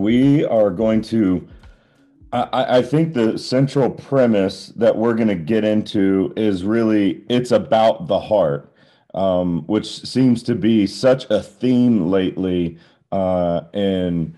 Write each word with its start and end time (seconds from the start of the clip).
we 0.00 0.44
are 0.46 0.70
going 0.70 1.02
to 1.02 1.48
I, 2.32 2.78
I, 2.78 2.82
think 2.82 3.12
the 3.12 3.36
central 3.36 3.90
premise 3.90 4.68
that 4.76 4.96
we're 4.96 5.14
going 5.14 5.28
to 5.28 5.34
get 5.34 5.64
into 5.64 6.32
is 6.36 6.62
really 6.62 7.24
it's 7.28 7.50
about 7.50 8.06
the 8.06 8.20
heart, 8.20 8.72
um, 9.14 9.66
which 9.66 10.02
seems 10.02 10.44
to 10.44 10.54
be 10.54 10.86
such 10.86 11.28
a 11.28 11.42
theme 11.42 12.08
lately 12.08 12.78
uh, 13.10 13.62
in 13.74 14.36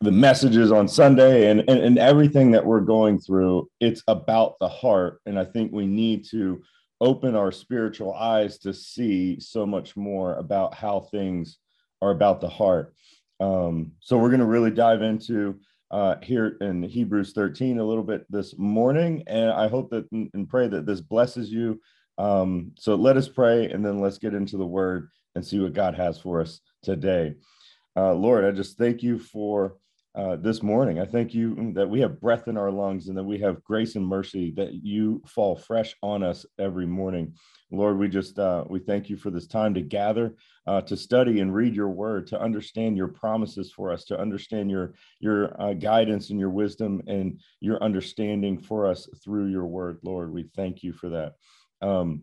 the 0.00 0.12
messages 0.12 0.70
on 0.70 0.86
Sunday 0.86 1.50
and, 1.50 1.60
and 1.68 1.80
and 1.80 1.98
everything 1.98 2.52
that 2.52 2.64
we're 2.64 2.80
going 2.80 3.18
through. 3.18 3.68
It's 3.80 4.04
about 4.06 4.58
the 4.60 4.68
heart, 4.68 5.20
and 5.26 5.36
I 5.36 5.44
think 5.44 5.72
we 5.72 5.86
need 5.86 6.24
to 6.30 6.62
open 7.00 7.34
our 7.34 7.50
spiritual 7.50 8.14
eyes 8.14 8.58
to 8.58 8.72
see 8.72 9.40
so 9.40 9.66
much 9.66 9.96
more 9.96 10.34
about 10.36 10.74
how 10.74 11.00
things 11.00 11.58
are 12.00 12.12
about 12.12 12.40
the 12.40 12.48
heart. 12.48 12.94
Um, 13.40 13.92
so 14.00 14.18
we're 14.18 14.30
going 14.30 14.40
to 14.40 14.46
really 14.46 14.70
dive 14.70 15.02
into 15.02 15.60
uh, 15.90 16.16
here 16.22 16.56
in 16.60 16.82
Hebrews 16.82 17.32
13 17.32 17.78
a 17.78 17.84
little 17.84 18.02
bit 18.02 18.30
this 18.30 18.56
morning. 18.58 19.22
And 19.26 19.50
I 19.50 19.68
hope 19.68 19.90
that 19.90 20.10
and 20.10 20.48
pray 20.48 20.68
that 20.68 20.86
this 20.86 21.00
blesses 21.00 21.50
you. 21.50 21.80
Um, 22.18 22.72
so 22.78 22.94
let 22.94 23.16
us 23.16 23.28
pray 23.28 23.70
and 23.70 23.84
then 23.84 24.00
let's 24.00 24.18
get 24.18 24.34
into 24.34 24.56
the 24.56 24.66
word 24.66 25.10
and 25.34 25.44
see 25.44 25.60
what 25.60 25.74
God 25.74 25.94
has 25.94 26.18
for 26.18 26.40
us 26.40 26.60
today. 26.82 27.34
Uh, 27.96 28.14
Lord, 28.14 28.44
I 28.44 28.50
just 28.50 28.78
thank 28.78 29.02
you 29.02 29.18
for 29.18 29.76
uh, 30.16 30.36
this 30.36 30.62
morning. 30.62 30.98
I 30.98 31.04
thank 31.04 31.34
you 31.34 31.72
that 31.74 31.88
we 31.88 32.00
have 32.00 32.20
breath 32.20 32.48
in 32.48 32.56
our 32.56 32.70
lungs 32.70 33.08
and 33.08 33.18
that 33.18 33.24
we 33.24 33.38
have 33.40 33.62
grace 33.62 33.96
and 33.96 34.06
mercy 34.06 34.52
that 34.56 34.72
you 34.72 35.22
fall 35.26 35.56
fresh 35.56 35.94
on 36.02 36.22
us 36.22 36.46
every 36.58 36.86
morning. 36.86 37.34
Lord, 37.70 37.98
we 37.98 38.08
just 38.08 38.38
uh, 38.38 38.64
we 38.68 38.78
thank 38.78 39.10
you 39.10 39.16
for 39.16 39.30
this 39.30 39.46
time 39.46 39.74
to 39.74 39.82
gather, 39.82 40.34
uh, 40.66 40.80
to 40.82 40.96
study 40.96 41.40
and 41.40 41.54
read 41.54 41.74
your 41.74 41.90
word, 41.90 42.26
to 42.28 42.40
understand 42.40 42.96
your 42.96 43.08
promises 43.08 43.72
for 43.72 43.92
us, 43.92 44.04
to 44.06 44.18
understand 44.18 44.70
your 44.70 44.94
your 45.20 45.60
uh, 45.60 45.74
guidance 45.74 46.30
and 46.30 46.40
your 46.40 46.50
wisdom 46.50 47.02
and 47.06 47.38
your 47.60 47.82
understanding 47.82 48.58
for 48.58 48.86
us 48.86 49.08
through 49.22 49.48
your 49.48 49.66
word. 49.66 49.98
Lord, 50.02 50.32
we 50.32 50.44
thank 50.56 50.82
you 50.82 50.92
for 50.92 51.10
that. 51.10 51.34
Um, 51.82 52.22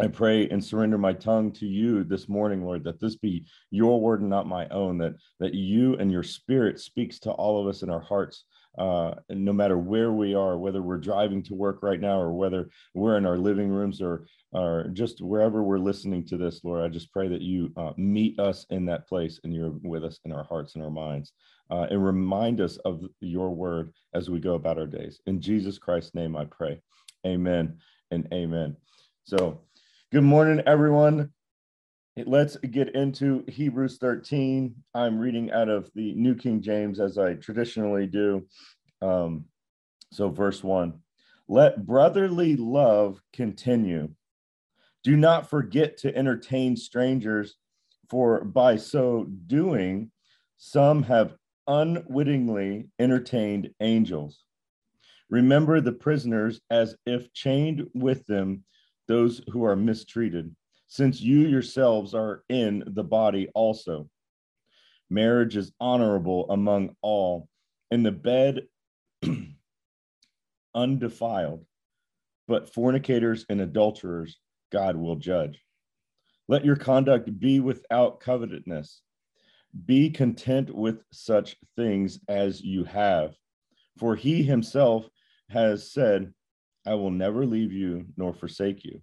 I 0.00 0.08
pray 0.08 0.48
and 0.48 0.64
surrender 0.64 0.96
my 0.96 1.12
tongue 1.12 1.52
to 1.52 1.66
you 1.66 2.04
this 2.04 2.26
morning, 2.28 2.64
Lord, 2.64 2.84
that 2.84 3.00
this 3.00 3.16
be 3.16 3.44
your 3.70 4.00
word 4.00 4.22
and 4.22 4.30
not 4.30 4.46
my 4.46 4.66
own, 4.68 4.96
that 4.98 5.14
that 5.40 5.54
you 5.54 5.96
and 5.96 6.10
your 6.10 6.22
spirit 6.22 6.80
speaks 6.80 7.18
to 7.20 7.32
all 7.32 7.60
of 7.60 7.66
us 7.66 7.82
in 7.82 7.90
our 7.90 8.00
hearts, 8.00 8.44
uh, 8.78 9.14
no 9.28 9.52
matter 9.52 9.76
where 9.76 10.12
we 10.12 10.34
are, 10.34 10.56
whether 10.56 10.80
we're 10.80 10.96
driving 10.96 11.42
to 11.42 11.54
work 11.54 11.82
right 11.82 12.00
now 12.00 12.18
or 12.18 12.32
whether 12.32 12.70
we're 12.94 13.18
in 13.18 13.26
our 13.26 13.36
living 13.36 13.68
rooms 13.68 14.00
or 14.00 14.26
or 14.52 14.88
just 14.94 15.20
wherever 15.20 15.62
we're 15.62 15.78
listening 15.78 16.24
to 16.26 16.36
this, 16.36 16.64
Lord, 16.64 16.82
I 16.82 16.88
just 16.88 17.12
pray 17.12 17.28
that 17.28 17.42
you 17.42 17.70
uh, 17.76 17.92
meet 17.96 18.40
us 18.40 18.66
in 18.70 18.86
that 18.86 19.06
place 19.06 19.38
and 19.44 19.54
you're 19.54 19.74
with 19.82 20.02
us 20.02 20.18
in 20.24 20.32
our 20.32 20.44
hearts 20.44 20.74
and 20.74 20.82
our 20.82 20.90
minds, 20.90 21.32
uh, 21.70 21.86
and 21.90 22.02
remind 22.04 22.60
us 22.60 22.78
of 22.78 23.04
your 23.20 23.50
word 23.50 23.92
as 24.14 24.30
we 24.30 24.40
go 24.40 24.54
about 24.54 24.78
our 24.78 24.86
days. 24.86 25.20
In 25.26 25.42
Jesus 25.42 25.78
Christ's 25.78 26.14
name, 26.14 26.36
I 26.36 26.46
pray. 26.46 26.80
Amen 27.26 27.76
and 28.10 28.26
amen. 28.32 28.76
So. 29.24 29.60
Good 30.12 30.24
morning, 30.24 30.60
everyone. 30.66 31.30
Let's 32.16 32.56
get 32.56 32.96
into 32.96 33.44
Hebrews 33.46 33.98
13. 33.98 34.74
I'm 34.92 35.20
reading 35.20 35.52
out 35.52 35.68
of 35.68 35.88
the 35.94 36.14
New 36.14 36.34
King 36.34 36.60
James 36.60 36.98
as 36.98 37.16
I 37.16 37.34
traditionally 37.34 38.08
do. 38.08 38.44
Um, 39.00 39.44
so, 40.10 40.28
verse 40.28 40.64
one 40.64 40.94
let 41.46 41.86
brotherly 41.86 42.56
love 42.56 43.20
continue. 43.32 44.08
Do 45.04 45.16
not 45.16 45.48
forget 45.48 45.96
to 45.98 46.16
entertain 46.16 46.76
strangers, 46.76 47.54
for 48.08 48.44
by 48.44 48.78
so 48.78 49.28
doing, 49.46 50.10
some 50.58 51.04
have 51.04 51.36
unwittingly 51.68 52.88
entertained 52.98 53.70
angels. 53.78 54.42
Remember 55.28 55.80
the 55.80 55.92
prisoners 55.92 56.60
as 56.68 56.96
if 57.06 57.32
chained 57.32 57.86
with 57.94 58.26
them 58.26 58.64
those 59.10 59.42
who 59.50 59.64
are 59.64 59.74
mistreated, 59.74 60.54
since 60.86 61.20
you 61.20 61.40
yourselves 61.40 62.14
are 62.14 62.44
in 62.48 62.84
the 62.86 63.02
body 63.02 63.48
also. 63.54 64.08
Marriage 65.10 65.56
is 65.56 65.72
honorable 65.80 66.48
among 66.50 66.94
all, 67.02 67.48
and 67.90 68.06
the 68.06 68.12
bed 68.12 68.68
undefiled, 70.74 71.66
but 72.46 72.72
fornicators 72.72 73.44
and 73.48 73.60
adulterers 73.60 74.38
God 74.70 74.94
will 74.94 75.16
judge. 75.16 75.60
Let 76.46 76.64
your 76.64 76.76
conduct 76.76 77.36
be 77.40 77.58
without 77.58 78.20
covetousness. 78.20 79.02
Be 79.86 80.10
content 80.10 80.72
with 80.72 81.02
such 81.12 81.56
things 81.74 82.20
as 82.28 82.60
you 82.60 82.84
have, 82.84 83.34
for 83.98 84.14
he 84.14 84.44
himself 84.44 85.08
has 85.48 85.90
said, 85.92 86.32
I 86.86 86.94
will 86.94 87.10
never 87.10 87.44
leave 87.44 87.72
you 87.72 88.06
nor 88.16 88.32
forsake 88.32 88.84
you. 88.84 89.00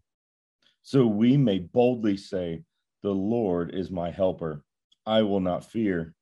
So 0.81 1.05
we 1.05 1.37
may 1.37 1.59
boldly 1.59 2.17
say, 2.17 2.63
The 3.03 3.11
Lord 3.11 3.73
is 3.75 3.91
my 3.91 4.09
helper. 4.09 4.63
I 5.05 5.21
will 5.21 5.39
not 5.39 5.69
fear. 5.69 6.13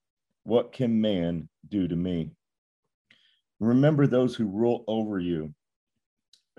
What 0.43 0.73
can 0.73 1.01
man 1.01 1.49
do 1.67 1.87
to 1.87 1.95
me? 1.95 2.31
Remember 3.59 4.05
those 4.05 4.35
who 4.35 4.47
rule 4.47 4.83
over 4.87 5.19
you, 5.19 5.53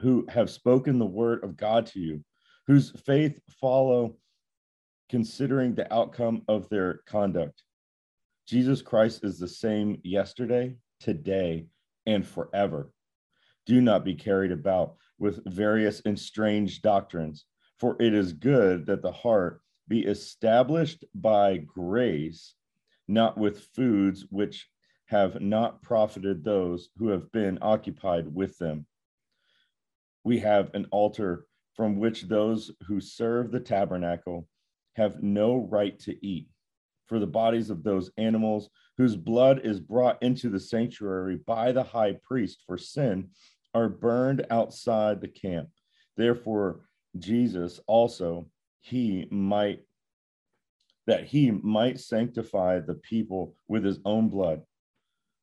who 0.01 0.27
have 0.29 0.51
spoken 0.51 0.99
the 0.99 1.07
word 1.07 1.45
of 1.45 1.57
God 1.57 1.87
to 1.87 2.01
you, 2.01 2.25
whose 2.67 2.91
faith 2.91 3.39
follow 3.61 4.17
considering 5.09 5.75
the 5.75 5.93
outcome 5.93 6.43
of 6.49 6.69
their 6.69 7.01
conduct. 7.07 7.63
Jesus 8.47 8.83
Christ 8.83 9.25
is 9.25 9.39
the 9.39 9.49
same 9.49 10.01
yesterday, 10.03 10.77
today, 11.01 11.67
and 12.07 12.27
forever. 12.27 12.91
Do 13.67 13.81
not 13.81 14.05
be 14.05 14.15
carried 14.15 14.53
about 14.53 14.95
with 15.19 15.45
various 15.45 16.01
and 16.05 16.17
strange 16.17 16.83
doctrines, 16.83 17.45
for 17.79 18.01
it 18.01 18.15
is 18.15 18.33
good 18.33 18.87
that 18.87 19.03
the 19.03 19.11
heart 19.11 19.61
be 19.89 20.05
established 20.05 21.05
by 21.15 21.59
grace, 21.59 22.55
not 23.09 23.37
with 23.37 23.67
foods 23.75 24.25
which 24.31 24.69
have 25.07 25.41
not 25.41 25.83
profited 25.83 26.45
those 26.45 26.91
who 26.97 27.09
have 27.09 27.31
been 27.33 27.59
occupied 27.61 28.33
with 28.33 28.57
them. 28.59 28.87
We 30.23 30.39
have 30.41 30.73
an 30.75 30.87
altar 30.93 31.47
from 31.75 31.99
which 31.99 32.23
those 32.23 32.71
who 32.87 33.01
serve 33.01 33.51
the 33.51 33.61
tabernacle 33.61 34.49
have 34.95 35.23
no 35.23 35.57
right 35.57 35.99
to 36.01 36.27
eat. 36.27 36.49
For 37.07 37.19
the 37.19 37.27
bodies 37.27 37.71
of 37.71 37.85
those 37.85 38.11
animals 38.17 38.69
whose 38.97 39.17
blood 39.17 39.61
is 39.65 39.79
brought 39.79 40.21
into 40.23 40.49
the 40.49 40.59
sanctuary 40.59 41.37
by 41.37 41.71
the 41.71 41.85
high 41.85 42.15
priest 42.25 42.63
for 42.67 42.79
sin 42.79 43.31
are 43.77 43.91
burned 43.91 44.47
outside 44.49 45.21
the 45.21 45.29
camp. 45.29 45.69
Therefore, 46.17 46.81
Jesus 47.19 47.79
also, 47.87 48.49
he 48.81 49.29
might, 49.31 49.81
that 51.07 51.27
he 51.27 51.51
might 51.51 52.01
sanctify 52.01 52.81
the 52.81 52.95
people 52.95 53.55
with 53.69 53.85
his 53.85 53.99
own 54.07 54.31
blood, 54.31 54.63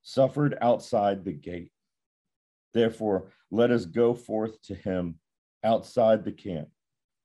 suffered 0.01 0.57
outside 0.61 1.23
the 1.23 1.31
gate. 1.31 1.71
Therefore, 2.73 3.27
let 3.51 3.69
us 3.69 3.85
go 3.85 4.15
forth 4.15 4.59
to 4.63 4.73
him 4.73 5.19
outside 5.63 6.25
the 6.25 6.31
camp, 6.31 6.69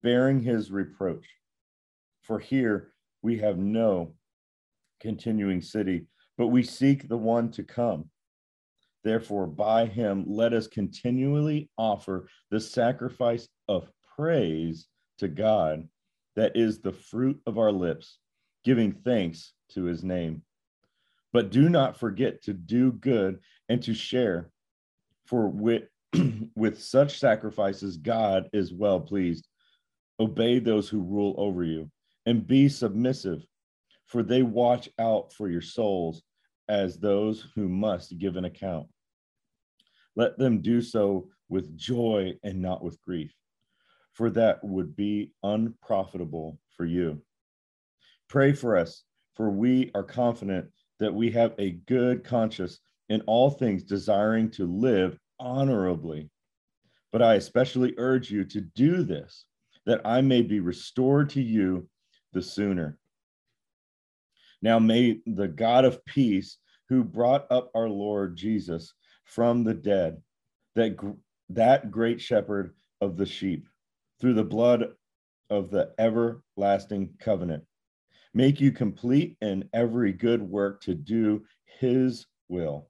bearing 0.03 0.43
his 0.43 0.71
reproach. 0.71 1.27
For 2.21 2.39
here 2.39 2.93
we 3.23 3.39
have 3.39 3.57
no 3.57 4.13
continuing 5.01 5.63
city, 5.63 6.07
but 6.37 6.49
we 6.49 6.63
seek 6.63 7.09
the 7.09 7.17
one 7.17 7.51
to 7.53 7.63
come. 7.63 8.11
Therefore, 9.05 9.47
by 9.47 9.87
him, 9.87 10.25
let 10.27 10.53
us 10.53 10.67
continually 10.67 11.71
offer 11.79 12.29
the 12.51 12.61
sacrifice 12.61 13.49
of 13.69 13.91
praise 14.17 14.89
to 15.19 15.29
God 15.29 15.89
that 16.37 16.57
is 16.57 16.81
the 16.81 16.93
fruit 16.93 17.41
of 17.47 17.59
our 17.59 17.73
lips, 17.73 18.19
giving 18.65 18.93
thanks 18.93 19.53
to 19.71 19.85
his 19.85 20.03
name. 20.03 20.43
But 21.33 21.51
do 21.51 21.69
not 21.69 21.99
forget 21.99 22.43
to 22.45 22.53
do 22.53 22.93
good 22.93 23.41
and 23.69 23.83
to 23.83 23.95
share, 23.95 24.51
for 25.27 25.49
with, 25.49 25.85
with 26.57 26.81
such 26.81 27.19
sacrifices, 27.19 27.97
God 27.97 28.49
is 28.53 28.73
well 28.73 29.01
pleased. 29.01 29.47
Obey 30.21 30.59
those 30.59 30.89
who 30.89 31.01
rule 31.03 31.35
over 31.39 31.63
you 31.63 31.91
and 32.27 32.47
be 32.47 32.69
submissive, 32.69 33.45
for 34.07 34.23
they 34.23 34.43
watch 34.43 34.89
out 34.99 35.33
for 35.33 35.49
your 35.49 35.61
souls 35.61 36.23
as 36.69 36.99
those 36.99 37.47
who 37.55 37.69
must 37.69 38.19
give 38.19 38.37
an 38.37 38.45
account. 38.45 38.87
Let 40.17 40.39
them 40.39 40.61
do 40.61 40.81
so 40.81 41.29
with 41.49 41.77
joy 41.77 42.35
and 42.43 42.61
not 42.61 42.83
with 42.83 43.01
grief, 43.01 43.35
for 44.13 44.31
that 44.31 44.63
would 44.63 44.97
be 44.97 45.33
unprofitable 45.43 46.59
for 46.77 46.85
you. 46.85 47.23
Pray 48.29 48.53
for 48.53 48.77
us, 48.77 49.05
for 49.35 49.51
we 49.51 49.91
are 49.95 50.03
confident 50.03 50.69
that 50.99 51.15
we 51.15 51.31
have 51.31 51.55
a 51.59 51.71
good 51.87 52.25
conscience 52.25 52.81
in 53.09 53.23
all 53.23 53.51
things, 53.51 53.85
desiring 53.85 54.51
to 54.51 54.67
live 54.67 55.19
honorably. 55.41 56.29
But 57.13 57.23
I 57.23 57.37
especially 57.37 57.95
urge 57.97 58.31
you 58.31 58.45
to 58.45 58.61
do 58.61 59.03
this, 59.03 59.47
that 59.87 60.03
I 60.05 60.21
may 60.21 60.43
be 60.43 60.61
restored 60.61 61.31
to 61.31 61.41
you 61.41 61.89
the 62.33 62.43
sooner. 62.43 62.98
Now 64.63 64.79
may 64.79 65.21
the 65.27 65.49
God 65.49 65.85
of 65.85 66.05
peace, 66.05 66.59
who 66.89 67.05
brought 67.05 67.47
up 67.51 67.71
our 67.75 67.89
Lord 67.89 68.37
Jesus 68.37 68.95
from 69.25 69.63
the 69.63 69.75
dead, 69.75 70.23
that, 70.75 70.97
that 71.51 71.91
great 71.91 72.21
shepherd 72.21 72.75
of 73.01 73.17
the 73.17 73.27
sheep, 73.27 73.69
through 74.21 74.35
the 74.35 74.45
blood 74.45 74.95
of 75.51 75.71
the 75.71 75.93
everlasting 75.99 77.11
covenant, 77.21 77.65
make 78.35 78.61
you 78.61 78.73
complete 78.73 79.37
in 79.41 79.69
every 79.73 80.13
good 80.13 80.43
work 80.43 80.81
to 80.83 80.95
do 80.95 81.45
his 81.79 82.27
will, 82.49 82.89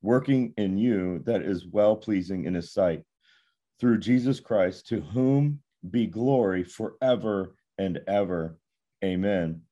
working 0.00 0.54
in 0.56 0.78
you 0.78 1.20
that 1.26 1.42
is 1.42 1.66
well 1.66 1.96
pleasing 1.96 2.44
in 2.44 2.54
his 2.54 2.72
sight, 2.72 3.02
through 3.80 3.98
Jesus 3.98 4.40
Christ, 4.40 4.86
to 4.88 5.00
whom 5.00 5.60
be 5.90 6.06
glory 6.06 6.62
forever 6.62 7.56
and 7.78 8.00
ever. 8.06 8.58
Amen. 9.04 9.62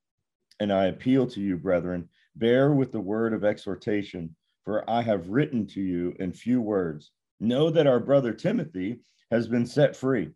And 0.61 0.73
I 0.73 0.87
appeal 0.87 1.27
to 1.29 1.41
you, 1.41 1.57
brethren, 1.57 2.09
bear 2.37 2.73
with 2.73 2.93
the 2.93 3.01
word 3.01 3.33
of 3.33 3.45
exhortation, 3.45 4.37
for 4.65 4.89
I 4.89 5.01
have 5.03 5.29
written 5.29 5.67
to 5.69 5.81
you 5.81 6.15
in 6.21 6.33
few 6.33 6.61
words. 6.61 7.11
Know 7.41 7.71
that 7.71 7.87
our 7.87 7.99
brother 7.99 8.35
Timothy 8.35 9.01
has 9.31 9.49
been 9.49 9.65
set 9.65 9.97
free, 9.97 10.31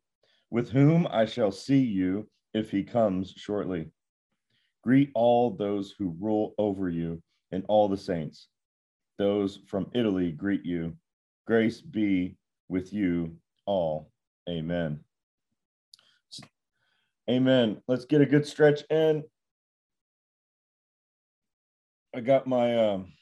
with 0.50 0.70
whom 0.70 1.06
I 1.10 1.26
shall 1.26 1.52
see 1.52 1.80
you 1.80 2.28
if 2.54 2.70
he 2.70 2.82
comes 2.82 3.34
shortly. 3.36 3.90
Greet 4.82 5.10
all 5.14 5.50
those 5.50 5.94
who 5.98 6.16
rule 6.18 6.54
over 6.56 6.88
you 6.88 7.22
and 7.52 7.64
all 7.68 7.88
the 7.88 7.96
saints. 7.96 8.48
Those 9.18 9.60
from 9.66 9.90
Italy 9.94 10.32
greet 10.32 10.64
you. 10.64 10.96
Grace 11.46 11.80
be 11.80 12.36
with 12.68 12.92
you 12.92 13.36
all. 13.66 14.10
Amen. 14.48 15.00
Amen. 17.30 17.82
Let's 17.88 18.04
get 18.04 18.20
a 18.20 18.26
good 18.26 18.46
stretch 18.46 18.82
in. 18.90 19.22
I 22.14 22.20
got 22.20 22.46
my 22.46 22.78
um, 22.78 23.12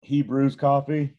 Hebrews 0.00 0.56
coffee. 0.56 1.14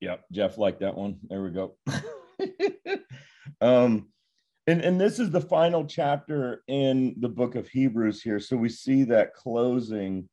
Yep, 0.00 0.24
Jeff 0.30 0.58
liked 0.58 0.80
that 0.80 0.96
one. 0.96 1.18
There 1.28 1.42
we 1.42 1.50
go. 1.50 1.76
um, 3.62 4.08
and, 4.66 4.82
and 4.82 5.00
this 5.00 5.18
is 5.18 5.30
the 5.30 5.40
final 5.40 5.86
chapter 5.86 6.62
in 6.68 7.14
the 7.20 7.28
book 7.30 7.54
of 7.54 7.68
Hebrews 7.68 8.20
here. 8.20 8.38
So 8.38 8.58
we 8.58 8.68
see 8.68 9.04
that 9.04 9.32
closing. 9.32 10.28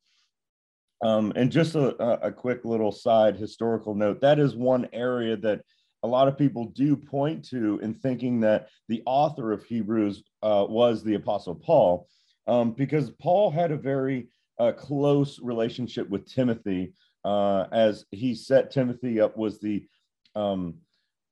Um, 1.02 1.32
and 1.34 1.50
just 1.50 1.74
a, 1.74 1.96
a 2.26 2.30
quick 2.30 2.66
little 2.66 2.92
side 2.92 3.36
historical 3.36 3.94
note 3.94 4.20
that 4.20 4.38
is 4.38 4.54
one 4.54 4.88
area 4.92 5.36
that 5.38 5.62
a 6.02 6.06
lot 6.06 6.28
of 6.28 6.38
people 6.38 6.66
do 6.66 6.96
point 6.96 7.46
to 7.46 7.78
in 7.82 7.94
thinking 7.94 8.40
that 8.40 8.68
the 8.88 9.02
author 9.06 9.52
of 9.52 9.64
Hebrews 9.64 10.22
uh, 10.42 10.66
was 10.68 11.02
the 11.02 11.14
Apostle 11.14 11.54
Paul, 11.54 12.06
um, 12.46 12.72
because 12.72 13.10
Paul 13.10 13.50
had 13.50 13.70
a 13.70 13.76
very 13.76 14.28
uh, 14.58 14.72
close 14.72 15.40
relationship 15.40 16.08
with 16.08 16.26
Timothy, 16.26 16.92
uh, 17.24 17.66
as 17.72 18.04
he 18.10 18.34
set 18.34 18.70
Timothy 18.70 19.20
up 19.20 19.36
was 19.36 19.58
the 19.58 19.86
um, 20.34 20.74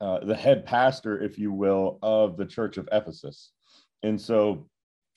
uh, 0.01 0.25
the 0.25 0.35
head 0.35 0.65
pastor, 0.67 1.21
if 1.23 1.39
you 1.39 1.53
will, 1.53 1.99
of 2.03 2.37
the 2.37 2.47
church 2.47 2.77
of 2.77 2.89
Ephesus, 2.93 3.53
and 4.03 4.21
so. 4.21 4.69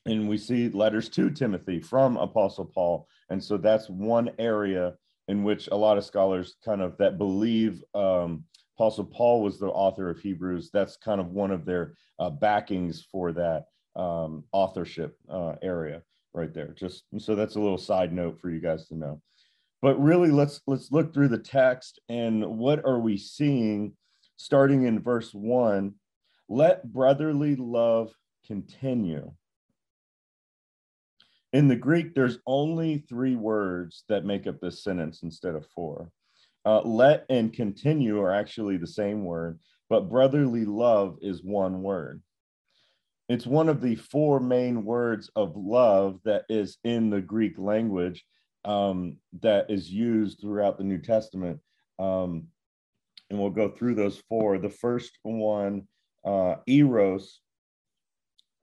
And 0.07 0.29
we 0.29 0.37
see 0.37 0.69
letters 0.69 1.09
to 1.09 1.31
Timothy 1.31 1.79
from 1.79 2.15
Apostle 2.17 2.65
Paul. 2.65 3.07
And 3.31 3.43
so 3.43 3.57
that's 3.57 3.89
one 3.89 4.29
area 4.37 4.93
in 5.27 5.43
which 5.43 5.67
a 5.71 5.75
lot 5.75 5.97
of 5.97 6.05
scholars 6.05 6.57
kind 6.63 6.79
of 6.79 6.95
that 6.99 7.17
believe 7.17 7.83
um, 7.95 8.43
Apostle 8.77 9.05
Paul 9.05 9.41
was 9.41 9.57
the 9.57 9.67
author 9.67 10.09
of 10.09 10.19
Hebrews. 10.19 10.69
That's 10.71 10.97
kind 10.97 11.21
of 11.21 11.31
one 11.31 11.51
of 11.51 11.65
their 11.65 11.95
uh, 12.19 12.29
backings 12.29 13.07
for 13.11 13.31
that 13.33 13.65
um, 13.95 14.43
authorship 14.51 15.17
uh, 15.29 15.55
area 15.61 16.01
right 16.33 16.53
there. 16.53 16.73
Just 16.77 17.03
so 17.17 17.35
that's 17.35 17.55
a 17.55 17.59
little 17.59 17.77
side 17.77 18.13
note 18.13 18.39
for 18.39 18.49
you 18.49 18.59
guys 18.59 18.87
to 18.87 18.95
know. 18.95 19.21
But 19.81 20.01
really, 20.01 20.31
let's 20.31 20.61
let's 20.67 20.91
look 20.91 21.13
through 21.13 21.29
the 21.29 21.37
text 21.37 21.99
and 22.09 22.57
what 22.57 22.83
are 22.85 22.99
we 22.99 23.17
seeing, 23.17 23.93
starting 24.37 24.85
in 24.85 25.01
verse 25.01 25.33
one. 25.33 25.95
Let 26.47 26.91
brotherly 26.91 27.55
love 27.55 28.13
continue. 28.45 29.31
In 31.53 31.67
the 31.67 31.75
Greek, 31.75 32.13
there's 32.13 32.39
only 32.45 33.05
three 33.07 33.35
words 33.35 34.03
that 34.09 34.25
make 34.25 34.45
up 34.45 34.59
this 34.59 34.83
sentence 34.83 35.23
instead 35.23 35.55
of 35.55 35.65
four. 35.73 36.11
Uh, 36.65 36.81
let 36.81 37.25
and 37.29 37.53
continue 37.53 38.19
are 38.19 38.33
actually 38.33 38.77
the 38.77 38.87
same 38.87 39.23
word, 39.23 39.59
but 39.89 40.09
brotherly 40.09 40.65
love 40.65 41.17
is 41.21 41.43
one 41.43 41.81
word. 41.81 42.21
It's 43.27 43.47
one 43.47 43.69
of 43.69 43.81
the 43.81 43.95
four 43.95 44.39
main 44.39 44.85
words 44.85 45.31
of 45.35 45.55
love 45.55 46.19
that 46.25 46.45
is 46.47 46.77
in 46.83 47.09
the 47.09 47.21
Greek 47.21 47.57
language 47.57 48.23
um, 48.63 49.17
that 49.41 49.69
is 49.69 49.89
used 49.89 50.39
throughout 50.39 50.77
the 50.77 50.83
New 50.83 50.99
Testament. 50.99 51.59
Um, 51.97 52.47
and 53.29 53.39
we'll 53.39 53.49
go 53.49 53.69
through 53.69 53.95
those 53.95 54.21
four. 54.29 54.59
The 54.59 54.69
first 54.69 55.17
one, 55.23 55.87
uh, 56.23 56.55
eros, 56.67 57.41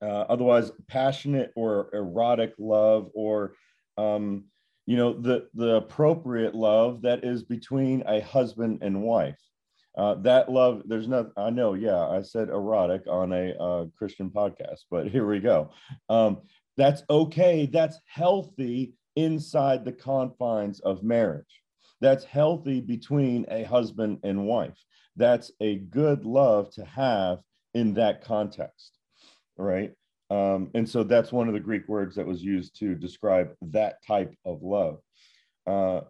uh, 0.01 0.25
otherwise 0.29 0.71
passionate 0.87 1.51
or 1.55 1.89
erotic 1.93 2.53
love, 2.57 3.09
or 3.13 3.55
um, 3.97 4.45
you 4.85 4.97
know 4.97 5.13
the 5.13 5.47
the 5.53 5.75
appropriate 5.75 6.55
love 6.55 7.01
that 7.01 7.23
is 7.23 7.43
between 7.43 8.03
a 8.07 8.21
husband 8.21 8.79
and 8.81 9.01
wife 9.01 9.39
uh, 9.97 10.15
that 10.15 10.51
love 10.51 10.81
there's 10.85 11.07
no 11.07 11.29
i 11.37 11.49
know 11.49 11.73
yeah 11.73 12.07
i 12.09 12.21
said 12.21 12.49
erotic 12.49 13.03
on 13.07 13.31
a 13.33 13.53
uh, 13.59 13.85
christian 13.97 14.29
podcast 14.29 14.81
but 14.89 15.07
here 15.11 15.27
we 15.27 15.39
go. 15.39 15.71
Um, 16.09 16.41
that's 16.75 17.03
okay 17.09 17.69
that's 17.71 17.99
healthy 18.07 18.93
inside 19.15 19.85
the 19.85 19.91
confines 19.91 20.79
of 20.79 21.03
marriage. 21.03 21.61
That's 22.01 22.23
healthy 22.25 22.81
between 22.81 23.45
a 23.49 23.63
husband 23.63 24.19
and 24.23 24.47
wife. 24.47 24.77
That's 25.15 25.51
a 25.61 25.75
good 25.75 26.25
love 26.25 26.71
to 26.73 26.83
have 26.83 27.39
in 27.75 27.93
that 27.93 28.23
context 28.23 28.97
right? 29.57 29.93
Um, 30.29 30.71
and 30.73 30.87
so 30.89 31.03
that's 31.03 31.31
one 31.31 31.47
of 31.47 31.53
the 31.53 31.59
Greek 31.59 31.87
words 31.87 32.15
that 32.15 32.25
was 32.25 32.43
used 32.43 32.77
to 32.79 32.95
describe 32.95 33.53
that 33.61 33.97
type 34.05 34.33
of 34.45 34.63
love. 34.63 34.99
Uh, 35.67 36.01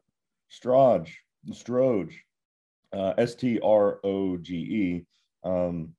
Stroge, 0.51 1.11
Stroge, 1.49 2.13
uh, 2.93 3.13
S 3.17 3.35
T 3.35 3.59
R 3.61 3.99
O 4.03 4.37
G 4.37 4.55
E, 4.55 5.05
um, 5.43 5.93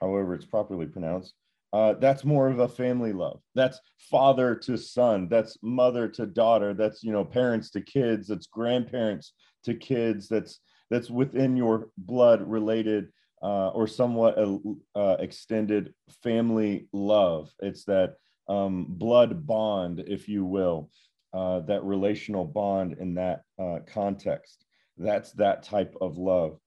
however 0.00 0.34
it's 0.34 0.44
properly 0.46 0.86
pronounced. 0.86 1.34
Uh, 1.72 1.94
that's 1.94 2.24
more 2.24 2.48
of 2.48 2.58
a 2.58 2.68
family 2.68 3.14
love. 3.14 3.40
That's 3.54 3.80
father 3.96 4.54
to 4.56 4.76
son. 4.76 5.28
That's 5.30 5.56
mother 5.62 6.06
to 6.08 6.26
daughter. 6.26 6.74
That's 6.74 7.02
you 7.02 7.12
know 7.12 7.24
parents 7.24 7.70
to 7.70 7.80
kids. 7.80 8.28
That's 8.28 8.46
grandparents 8.46 9.32
to 9.64 9.74
kids. 9.74 10.28
That's 10.28 10.60
that's 10.90 11.10
within 11.10 11.56
your 11.56 11.88
blood 11.96 12.42
related 12.42 13.08
uh, 13.42 13.68
or 13.68 13.86
somewhat 13.86 14.38
uh, 14.38 14.58
uh, 14.94 15.16
extended 15.18 15.94
family 16.22 16.88
love. 16.92 17.50
It's 17.60 17.84
that 17.84 18.16
um, 18.48 18.86
blood 18.88 19.46
bond, 19.46 20.04
if 20.06 20.28
you 20.28 20.44
will, 20.44 20.90
uh, 21.32 21.60
that 21.60 21.82
relational 21.84 22.44
bond 22.44 22.96
in 23.00 23.14
that 23.14 23.42
uh, 23.58 23.78
context. 23.86 24.66
That's 24.96 25.32
that 25.32 25.62
type 25.62 25.94
of 26.00 26.18
love. 26.18 26.58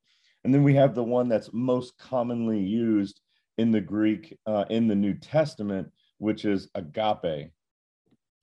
And 0.44 0.53
then 0.53 0.63
we 0.63 0.75
have 0.75 0.96
the 0.96 1.03
one 1.03 1.27
that's 1.27 1.50
most 1.53 1.98
commonly 1.98 2.60
used 2.60 3.20
in 3.58 3.72
the 3.72 3.82
Greek 3.82 4.38
uh, 4.46 4.65
in 4.70 4.88
the 4.88 4.96
New 4.96 5.13
Testament, 5.13 5.89
which 6.17 6.46
is 6.46 6.70
agape. 6.75 7.51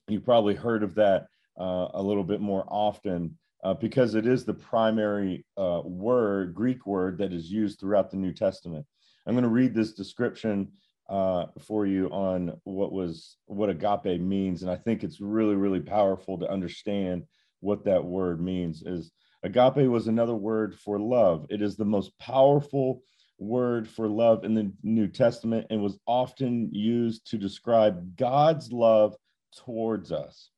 You 0.09 0.21
probably 0.21 0.55
heard 0.55 0.83
of 0.83 0.95
that 0.97 1.27
a 1.59 2.03
little 2.03 2.25
bit 2.25 2.41
more 2.41 2.65
often 2.69 3.37
uh, 3.63 3.75
because 3.75 4.15
it 4.15 4.27
is 4.27 4.45
the 4.45 4.55
primary 4.55 5.45
uh, 5.57 5.83
word, 5.85 6.55
Greek 6.55 6.87
word, 6.87 7.19
that 7.19 7.33
is 7.33 7.51
used 7.51 7.79
throughout 7.79 8.11
the 8.11 8.17
New 8.17 8.33
Testament. 8.33 8.85
I'm 9.27 9.35
going 9.35 9.45
to 9.45 9.49
read 9.49 9.75
this 9.75 9.93
description 9.93 10.73
uh, 11.09 11.47
for 11.61 11.87
you 11.87 12.09
on 12.09 12.55
what 12.65 12.93
was 12.93 13.37
what 13.47 13.69
agape 13.69 14.21
means, 14.21 14.63
and 14.63 14.71
I 14.71 14.77
think 14.77 15.05
it's 15.05 15.21
really 15.21 15.55
really 15.55 15.81
powerful 15.81 16.39
to 16.39 16.51
understand 16.51 17.25
what 17.61 17.85
that 17.85 18.05
word 18.05 18.41
means. 18.41 18.83
Is 18.83 19.13
agape 19.43 19.89
was 19.89 20.07
another 20.07 20.35
word 20.35 20.79
for 20.79 20.99
love. 20.99 21.47
It 21.51 21.63
is 21.63 21.77
the 21.77 21.85
most 21.85 22.17
powerful 22.19 23.03
word 23.39 23.89
for 23.89 24.09
love 24.09 24.45
in 24.45 24.55
the 24.55 24.73
New 24.83 25.09
Testament 25.09 25.67
and 25.71 25.83
was 25.83 25.99
often 26.07 26.73
used 26.73 27.27
to 27.31 27.39
describe 27.39 28.17
God's 28.17 28.73
love 28.73 29.17
towards 29.57 30.13
us. 30.13 30.51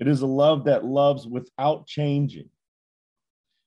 It 0.00 0.06
is 0.06 0.20
a 0.20 0.26
love 0.26 0.64
that 0.64 0.84
loves 0.84 1.26
without 1.26 1.86
changing. 1.86 2.50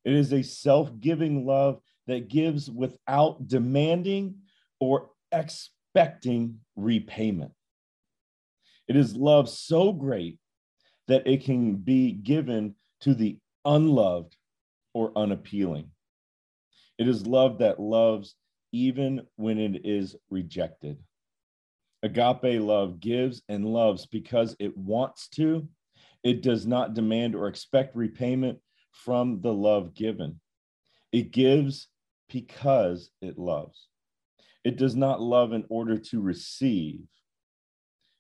It 0.05 0.13
is 0.13 0.33
a 0.33 0.41
self 0.41 0.91
giving 1.00 1.45
love 1.45 1.79
that 2.07 2.29
gives 2.29 2.69
without 2.69 3.47
demanding 3.47 4.35
or 4.79 5.09
expecting 5.31 6.59
repayment. 6.75 7.51
It 8.88 8.95
is 8.95 9.15
love 9.15 9.50
so 9.50 9.93
great 9.93 10.39
that 11.07 11.27
it 11.27 11.43
can 11.43 11.75
be 11.75 12.13
given 12.13 12.75
to 13.01 13.13
the 13.13 13.38
unloved 13.65 14.36
or 14.94 15.12
unappealing. 15.18 15.91
It 16.98 17.08
is 17.08 17.25
love 17.25 17.60
that 17.60 17.80
loves 17.80 18.36
even 18.72 19.22
when 19.36 19.58
it 19.58 19.86
is 19.86 20.15
rejected. 20.30 20.98
Agape 22.03 22.62
love 22.62 23.00
gives 23.00 23.41
and 23.48 23.65
loves 23.65 24.06
because 24.06 24.56
it 24.60 24.75
wants 24.77 25.27
to. 25.30 25.68
It 26.24 26.41
does 26.41 26.65
not 26.65 26.94
demand 26.94 27.36
or 27.36 27.48
expect 27.48 27.96
repayment 27.96 28.60
from 28.91 29.41
the 29.41 29.53
love 29.53 29.94
given. 29.94 30.39
It 31.12 31.32
gives 31.32 31.88
because 32.30 33.12
it 33.22 33.38
loves. 33.38 33.88
It 34.63 34.77
does 34.77 34.96
not 34.96 35.22
love 35.22 35.53
in 35.53 35.65
order 35.70 35.98
to 35.98 36.22
receive. 36.22 37.01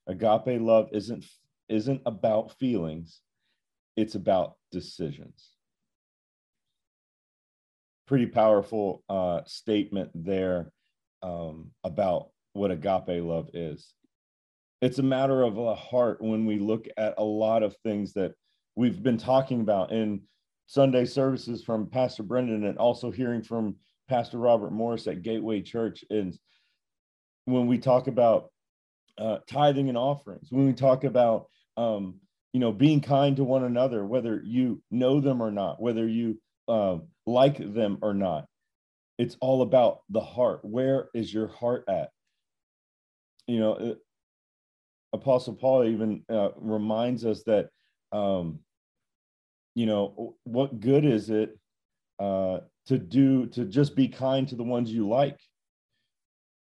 Agape 0.07 0.59
love 0.61 0.89
isn't, 0.91 1.25
isn't 1.69 2.01
about 2.05 2.57
feelings, 2.57 3.21
it's 3.95 4.15
about 4.15 4.55
decisions 4.71 5.51
pretty 8.11 8.25
powerful 8.25 9.05
uh, 9.07 9.39
statement 9.45 10.11
there 10.13 10.69
um, 11.23 11.71
about 11.85 12.27
what 12.51 12.69
agape 12.69 13.23
love 13.23 13.49
is. 13.53 13.93
It's 14.81 14.99
a 14.99 15.03
matter 15.03 15.43
of 15.43 15.57
a 15.57 15.73
heart 15.75 16.21
when 16.21 16.45
we 16.45 16.59
look 16.59 16.89
at 16.97 17.13
a 17.17 17.23
lot 17.23 17.63
of 17.63 17.73
things 17.85 18.11
that 18.15 18.33
we've 18.75 19.01
been 19.01 19.17
talking 19.17 19.61
about 19.61 19.93
in 19.93 20.23
Sunday 20.65 21.05
services 21.05 21.63
from 21.63 21.89
Pastor 21.89 22.21
Brendan 22.21 22.65
and 22.65 22.77
also 22.77 23.11
hearing 23.11 23.43
from 23.43 23.77
Pastor 24.09 24.39
Robert 24.39 24.73
Morris 24.73 25.07
at 25.07 25.21
Gateway 25.21 25.61
Church. 25.61 26.03
And 26.09 26.37
when 27.45 27.65
we 27.65 27.77
talk 27.77 28.07
about 28.07 28.49
uh, 29.17 29.37
tithing 29.47 29.87
and 29.87 29.97
offerings, 29.97 30.47
when 30.51 30.65
we 30.65 30.73
talk 30.73 31.05
about 31.05 31.45
um, 31.77 32.15
you 32.53 32.59
know 32.59 32.71
being 32.71 33.01
kind 33.01 33.35
to 33.37 33.43
one 33.43 33.63
another, 33.63 34.05
whether 34.05 34.41
you 34.43 34.81
know 34.91 35.19
them 35.21 35.41
or 35.41 35.51
not, 35.51 35.81
whether 35.81 36.07
you 36.07 36.39
um, 36.67 37.07
like 37.25 37.57
them 37.73 37.97
or 38.01 38.13
not. 38.13 38.45
It's 39.17 39.37
all 39.39 39.61
about 39.61 39.99
the 40.09 40.21
heart. 40.21 40.61
Where 40.63 41.09
is 41.13 41.33
your 41.33 41.47
heart 41.47 41.83
at? 41.87 42.09
You 43.47 43.59
know, 43.59 43.73
it, 43.75 43.97
Apostle 45.13 45.55
Paul 45.55 45.85
even 45.85 46.23
uh, 46.29 46.49
reminds 46.55 47.25
us 47.25 47.43
that, 47.43 47.69
um, 48.11 48.59
you 49.75 49.85
know, 49.85 50.35
what 50.43 50.79
good 50.79 51.05
is 51.05 51.29
it 51.29 51.57
uh, 52.19 52.59
to 52.87 52.97
do 52.97 53.47
to 53.47 53.65
just 53.65 53.95
be 53.95 54.07
kind 54.07 54.47
to 54.47 54.55
the 54.55 54.63
ones 54.63 54.91
you 54.91 55.07
like? 55.07 55.37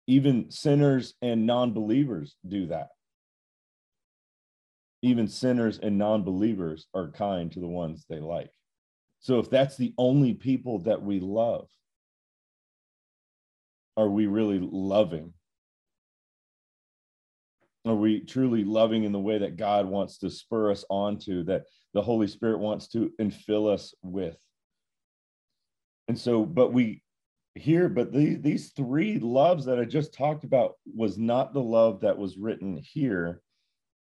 Even 0.06 0.50
sinners 0.50 1.14
and 1.20 1.46
non 1.46 1.72
believers 1.72 2.36
do 2.46 2.66
that. 2.68 2.88
Even 5.06 5.28
sinners 5.28 5.78
and 5.78 5.96
non 5.96 6.24
believers 6.24 6.88
are 6.92 7.12
kind 7.12 7.52
to 7.52 7.60
the 7.60 7.68
ones 7.68 8.04
they 8.08 8.18
like. 8.18 8.50
So 9.20 9.38
if 9.38 9.48
that's 9.48 9.76
the 9.76 9.94
only 9.96 10.34
people 10.34 10.80
that 10.80 11.00
we 11.00 11.20
love, 11.20 11.68
are 13.96 14.08
we 14.08 14.26
really 14.26 14.58
loving? 14.60 15.32
Are 17.86 17.94
we 17.94 18.18
truly 18.18 18.64
loving 18.64 19.04
in 19.04 19.12
the 19.12 19.20
way 19.20 19.38
that 19.38 19.56
God 19.56 19.86
wants 19.86 20.18
to 20.18 20.28
spur 20.28 20.72
us 20.72 20.84
onto, 20.90 21.44
that 21.44 21.66
the 21.94 22.02
Holy 22.02 22.26
Spirit 22.26 22.58
wants 22.58 22.88
to 22.88 23.12
infill 23.20 23.72
us 23.72 23.94
with? 24.02 24.36
And 26.08 26.18
so, 26.18 26.44
but 26.44 26.72
we 26.72 27.00
here, 27.54 27.88
but 27.88 28.12
these, 28.12 28.40
these 28.40 28.72
three 28.72 29.20
loves 29.20 29.66
that 29.66 29.78
I 29.78 29.84
just 29.84 30.12
talked 30.12 30.42
about 30.42 30.72
was 30.96 31.16
not 31.16 31.54
the 31.54 31.62
love 31.62 32.00
that 32.00 32.18
was 32.18 32.36
written 32.36 32.76
here 32.76 33.40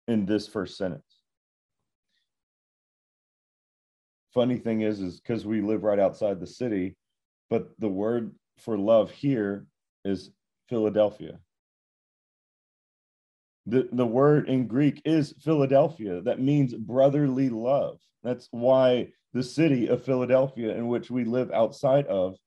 in 0.07 0.25
this 0.25 0.47
first 0.47 0.77
sentence. 0.77 1.21
funny 4.33 4.57
thing 4.57 4.81
is 4.81 5.01
is 5.01 5.19
because 5.19 5.45
we 5.45 5.61
live 5.61 5.83
right 5.83 5.99
outside 5.99 6.39
the 6.39 6.47
city 6.47 6.95
but 7.49 7.69
the 7.79 7.89
word 7.89 8.33
for 8.57 8.77
love 8.77 9.11
here 9.11 9.65
is 10.05 10.31
philadelphia. 10.69 11.37
The, 13.65 13.89
the 13.91 14.05
word 14.05 14.47
in 14.49 14.67
greek 14.67 15.01
is 15.05 15.35
philadelphia. 15.41 16.21
That 16.21 16.39
means 16.39 16.73
brotherly 16.73 17.49
love. 17.49 17.99
That's 18.23 18.47
why 18.51 19.09
the 19.33 19.43
city 19.43 19.87
of 19.87 20.03
philadelphia 20.03 20.75
in 20.75 20.87
which 20.87 21.11
we 21.11 21.25
live 21.25 21.51
outside 21.51 22.07
of 22.07 22.37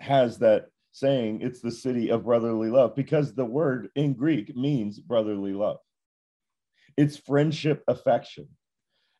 has 0.00 0.38
that 0.38 0.66
saying 0.92 1.40
it's 1.42 1.60
the 1.60 1.70
city 1.70 2.10
of 2.10 2.24
brotherly 2.24 2.70
love 2.70 2.94
because 2.94 3.34
the 3.34 3.44
word 3.44 3.88
in 3.94 4.14
greek 4.14 4.56
means 4.56 4.98
brotherly 5.00 5.52
love 5.52 5.78
it's 6.98 7.16
friendship 7.16 7.82
affection 7.88 8.46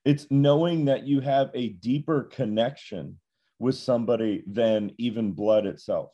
it's 0.08 0.26
knowing 0.30 0.86
that 0.86 1.06
you 1.06 1.20
have 1.20 1.50
a 1.52 1.68
deeper 1.68 2.22
connection 2.22 3.18
with 3.58 3.74
somebody 3.74 4.42
than 4.46 4.90
even 4.96 5.32
blood 5.32 5.66
itself. 5.66 6.12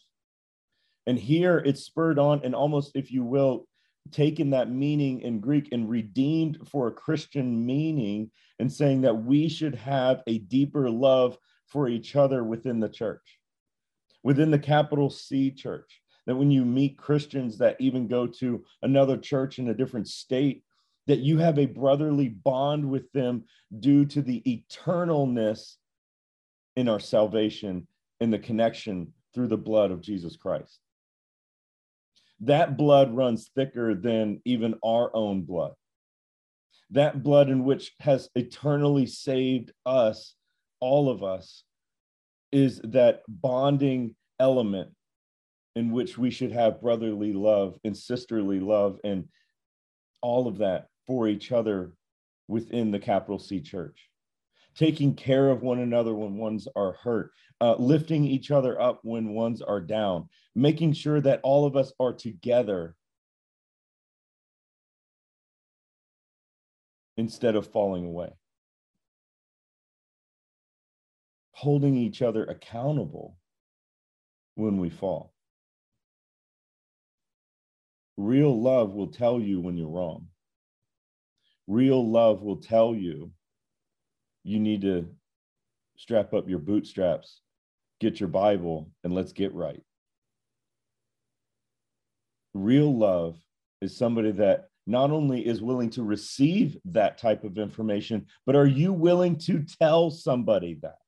And 1.06 1.16
here 1.16 1.59
it's 1.59 1.85
spurred 1.85 2.18
on 2.18 2.40
and 2.42 2.56
almost, 2.56 2.97
if 2.97 3.12
you 3.12 3.23
will, 3.23 3.68
taken 4.11 4.50
that 4.50 4.68
meaning 4.68 5.21
in 5.21 5.38
Greek 5.38 5.68
and 5.71 5.88
redeemed 5.88 6.59
for 6.66 6.88
a 6.88 6.92
Christian 6.92 7.64
meaning 7.64 8.33
and 8.59 8.73
saying 8.73 9.02
that 9.02 9.14
we 9.14 9.49
should 9.49 9.76
have 9.76 10.25
a 10.26 10.38
deeper 10.38 10.90
love 10.90 11.38
for 11.68 11.88
each 11.88 12.16
other 12.16 12.42
within 12.42 12.80
the 12.80 12.88
church, 12.88 13.38
within 14.25 14.50
the 14.50 14.59
capital 14.59 15.09
C 15.09 15.52
church. 15.52 16.00
That 16.26 16.35
when 16.35 16.50
you 16.50 16.64
meet 16.64 16.99
Christians 16.99 17.59
that 17.59 17.76
even 17.78 18.09
go 18.09 18.26
to 18.26 18.64
another 18.83 19.18
church 19.18 19.61
in 19.61 19.68
a 19.68 19.75
different 19.75 20.09
state 20.09 20.64
that 21.06 21.20
you 21.20 21.38
have 21.38 21.58
a 21.58 21.66
brotherly 21.66 22.28
bond 22.28 22.88
with 22.88 23.11
them 23.12 23.44
due 23.80 24.04
to 24.06 24.23
the 24.23 24.42
eternalness 24.46 25.76
in 26.76 26.88
our 26.88 27.00
salvation 27.00 27.87
and 28.20 28.32
the 28.32 28.38
connection 28.38 29.12
through 29.34 29.49
the 29.49 29.56
blood 29.56 29.90
of 29.90 30.00
Jesus 30.00 30.37
Christ. 30.37 30.78
That 32.40 32.76
blood 32.76 33.14
runs 33.14 33.50
thicker 33.54 33.94
than 33.94 34.40
even 34.44 34.75
our 34.84 35.14
own 35.14 35.42
blood. 35.42 35.73
That 36.90 37.23
blood 37.23 37.49
in 37.49 37.64
which 37.64 37.92
has 38.00 38.28
eternally 38.34 39.06
saved 39.06 39.73
us, 39.87 40.34
all 40.80 41.08
of 41.08 41.23
us, 41.23 41.64
is 42.52 42.80
that 42.84 43.23
bonding 43.28 44.14
element 44.38 44.90
in 45.76 45.90
which 45.90 46.16
we 46.16 46.30
should 46.30 46.52
have 46.52 46.80
brotherly 46.80 47.32
love 47.32 47.78
and 47.84 47.96
sisterly 47.96 48.61
love 48.61 48.99
and 49.02 49.28
all 50.23 50.46
of 50.46 50.58
that 50.58 50.87
for 51.06 51.28
each 51.28 51.52
other 51.52 51.92
within 52.49 52.90
the 52.90 52.99
capital 52.99 53.38
C 53.38 53.61
church, 53.61 54.08
taking 54.75 55.14
care 55.14 55.50
of 55.50 55.62
one 55.62 55.78
another 55.78 56.14
when 56.14 56.37
ones 56.37 56.68
are 56.76 56.92
hurt, 56.92 57.30
uh, 57.61 57.75
lifting 57.76 58.25
each 58.25 58.50
other 58.50 58.80
up 58.80 59.00
when 59.02 59.34
ones 59.34 59.62
are 59.62 59.80
down, 59.80 60.28
making 60.54 60.92
sure 60.92 61.20
that 61.20 61.40
all 61.42 61.66
of 61.66 61.76
us 61.76 61.92
are 62.00 62.12
together 62.12 62.94
instead 67.16 67.54
of 67.54 67.66
falling 67.66 68.04
away. 68.04 68.30
Holding 71.52 71.96
each 71.96 72.20
other 72.20 72.44
accountable 72.44 73.37
when 74.56 74.78
we 74.78 74.90
fall. 74.90 75.32
Real 78.16 78.61
love 78.61 78.92
will 78.92 79.08
tell 79.08 79.40
you 79.40 79.61
when 79.61 79.76
you're 79.76 79.88
wrong 79.88 80.28
real 81.66 82.09
love 82.09 82.42
will 82.42 82.56
tell 82.56 82.94
you 82.94 83.30
you 84.42 84.59
need 84.61 84.83
to 84.83 85.09
strap 85.97 86.35
up 86.35 86.49
your 86.49 86.59
bootstraps, 86.59 87.40
get 88.00 88.21
your 88.21 88.28
Bible, 88.28 88.90
and 89.02 89.14
let's 89.14 89.33
get 89.33 89.54
right. 89.54 89.83
Real 92.52 92.97
love 92.97 93.37
is 93.80 93.97
somebody 93.97 94.33
that 94.33 94.68
not 94.87 95.11
only 95.11 95.47
is 95.47 95.62
willing 95.62 95.90
to 95.90 96.02
receive 96.02 96.76
that 96.85 97.16
type 97.16 97.42
of 97.44 97.59
information, 97.59 98.26
but 98.44 98.54
are 98.54 98.66
you 98.66 98.92
willing 98.92 99.38
to 99.38 99.64
tell 99.80 100.11
somebody 100.11 100.78
that? 100.83 100.99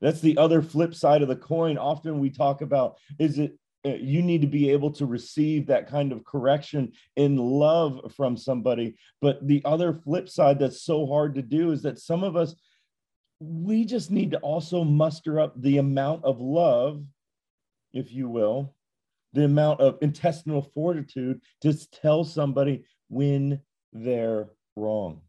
That's 0.00 0.20
the 0.20 0.36
other 0.36 0.60
flip 0.60 0.94
side 0.94 1.22
of 1.22 1.28
the 1.28 1.36
coin. 1.36 1.78
Often 1.78 2.18
we 2.18 2.30
talk 2.30 2.60
about 2.60 2.98
is 3.18 3.38
it 3.38 3.58
Uh, 3.86 3.94
you 4.00 4.22
need 4.22 4.40
to 4.40 4.46
be 4.46 4.70
able 4.70 4.90
to 4.90 5.06
receive 5.06 5.66
that 5.66 5.88
kind 5.88 6.10
of 6.10 6.24
correction 6.24 6.92
in 7.14 7.36
love 7.36 8.12
from 8.16 8.36
somebody. 8.36 8.96
But 9.20 9.46
the 9.46 9.62
other 9.64 9.92
flip 9.92 10.28
side 10.28 10.58
that's 10.58 10.82
so 10.82 11.06
hard 11.06 11.34
to 11.36 11.42
do 11.42 11.70
is 11.70 11.82
that 11.82 12.00
some 12.00 12.24
of 12.24 12.36
us, 12.36 12.56
we 13.38 13.84
just 13.84 14.10
need 14.10 14.32
to 14.32 14.38
also 14.38 14.82
muster 14.82 15.38
up 15.38 15.60
the 15.60 15.78
amount 15.78 16.24
of 16.24 16.40
love, 16.40 17.04
if 17.92 18.12
you 18.12 18.28
will, 18.28 18.74
the 19.34 19.44
amount 19.44 19.80
of 19.80 19.98
intestinal 20.00 20.62
fortitude 20.74 21.40
to 21.60 21.74
tell 21.90 22.24
somebody 22.24 22.84
when 23.08 23.60
they're 23.92 24.48
wrong 24.74 25.20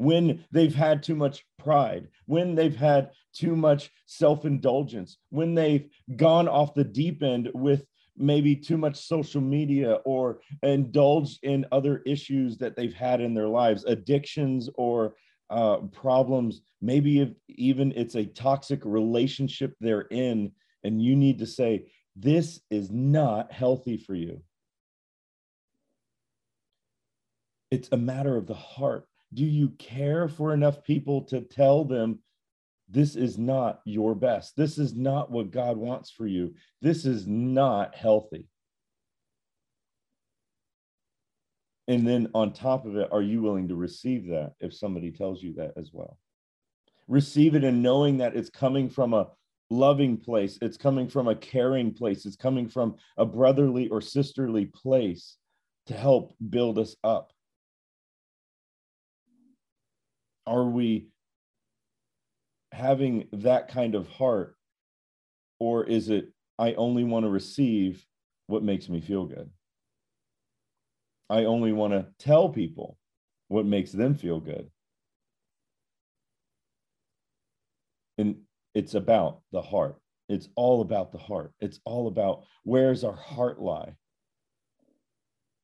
when 0.00 0.42
they've 0.50 0.74
had 0.74 1.02
too 1.02 1.14
much 1.14 1.44
pride, 1.58 2.08
when 2.24 2.54
they've 2.54 2.74
had 2.74 3.10
too 3.34 3.54
much 3.54 3.90
self 4.06 4.46
indulgence, 4.46 5.18
when 5.28 5.54
they've 5.54 5.90
gone 6.16 6.48
off 6.48 6.72
the 6.72 6.84
deep 6.84 7.22
end 7.22 7.50
with 7.52 7.84
maybe 8.16 8.56
too 8.56 8.78
much 8.78 8.96
social 8.96 9.42
media 9.42 9.96
or 10.06 10.40
indulged 10.62 11.40
in 11.42 11.66
other 11.70 11.98
issues 12.06 12.56
that 12.56 12.76
they've 12.76 12.94
had 12.94 13.20
in 13.20 13.34
their 13.34 13.48
lives, 13.48 13.84
addictions 13.84 14.70
or 14.76 15.16
uh, 15.50 15.76
problems. 15.92 16.62
Maybe 16.80 17.20
if 17.20 17.28
even 17.48 17.92
it's 17.94 18.14
a 18.14 18.24
toxic 18.24 18.80
relationship 18.86 19.74
they're 19.80 20.08
in, 20.10 20.52
and 20.82 21.02
you 21.02 21.14
need 21.14 21.40
to 21.40 21.46
say, 21.46 21.92
This 22.16 22.58
is 22.70 22.90
not 22.90 23.52
healthy 23.52 23.98
for 23.98 24.14
you. 24.14 24.40
It's 27.70 27.90
a 27.92 27.98
matter 27.98 28.38
of 28.38 28.46
the 28.46 28.54
heart 28.54 29.06
do 29.32 29.44
you 29.44 29.70
care 29.70 30.28
for 30.28 30.52
enough 30.52 30.82
people 30.82 31.22
to 31.22 31.40
tell 31.40 31.84
them 31.84 32.18
this 32.88 33.14
is 33.14 33.38
not 33.38 33.80
your 33.84 34.14
best? 34.14 34.56
This 34.56 34.78
is 34.78 34.94
not 34.94 35.30
what 35.30 35.52
God 35.52 35.76
wants 35.76 36.10
for 36.10 36.26
you. 36.26 36.54
This 36.82 37.04
is 37.04 37.26
not 37.26 37.94
healthy. 37.94 38.48
And 41.86 42.06
then 42.06 42.28
on 42.34 42.52
top 42.52 42.86
of 42.86 42.96
it, 42.96 43.08
are 43.12 43.22
you 43.22 43.42
willing 43.42 43.68
to 43.68 43.74
receive 43.74 44.28
that 44.28 44.52
if 44.60 44.74
somebody 44.74 45.10
tells 45.10 45.42
you 45.42 45.54
that 45.54 45.72
as 45.76 45.90
well? 45.92 46.18
Receive 47.08 47.54
it 47.54 47.64
and 47.64 47.82
knowing 47.82 48.18
that 48.18 48.36
it's 48.36 48.50
coming 48.50 48.88
from 48.88 49.12
a 49.14 49.28
loving 49.70 50.16
place, 50.16 50.58
it's 50.62 50.76
coming 50.76 51.08
from 51.08 51.28
a 51.28 51.34
caring 51.34 51.92
place, 51.92 52.26
it's 52.26 52.36
coming 52.36 52.68
from 52.68 52.96
a 53.16 53.24
brotherly 53.24 53.88
or 53.88 54.00
sisterly 54.00 54.66
place 54.66 55.36
to 55.86 55.94
help 55.94 56.34
build 56.48 56.78
us 56.78 56.94
up 57.02 57.32
are 60.50 60.64
we 60.64 61.06
having 62.72 63.26
that 63.32 63.68
kind 63.68 63.94
of 63.94 64.06
heart 64.08 64.56
or 65.58 65.84
is 65.84 66.10
it 66.10 66.28
i 66.58 66.74
only 66.74 67.04
want 67.04 67.24
to 67.24 67.30
receive 67.30 68.04
what 68.50 68.62
makes 68.64 68.88
me 68.88 69.00
feel 69.00 69.24
good. 69.24 69.48
I 71.30 71.44
only 71.44 71.72
want 71.72 71.92
to 71.92 72.08
tell 72.18 72.48
people 72.48 72.98
what 73.46 73.64
makes 73.64 73.92
them 73.92 74.16
feel 74.16 74.40
good. 74.40 74.68
And 78.18 78.40
it's 78.74 78.94
about 78.94 79.40
the 79.52 79.62
heart. 79.62 79.96
It's 80.28 80.48
all 80.56 80.80
about 80.80 81.12
the 81.12 81.18
heart. 81.18 81.52
It's 81.60 81.80
all 81.84 82.08
about 82.08 82.42
where's 82.64 83.04
our 83.04 83.14
heart 83.14 83.60
lie. 83.60 83.94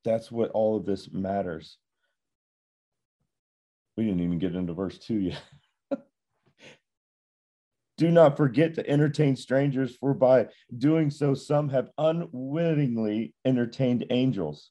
That's 0.05 0.31
what 0.31 0.51
all 0.51 0.77
of 0.77 0.85
this 0.85 1.11
matters 1.11 1.77
we 3.97 4.05
didn't 4.05 4.21
even 4.21 4.39
get 4.39 4.55
into 4.55 4.73
verse 4.73 4.97
2 4.99 5.15
yet. 5.15 5.41
Do 7.97 8.11
not 8.11 8.37
forget 8.37 8.75
to 8.75 8.87
entertain 8.87 9.35
strangers, 9.35 9.95
for 9.95 10.13
by 10.13 10.47
doing 10.77 11.09
so, 11.09 11.33
some 11.33 11.69
have 11.69 11.89
unwittingly 11.97 13.33
entertained 13.43 14.05
angels. 14.11 14.69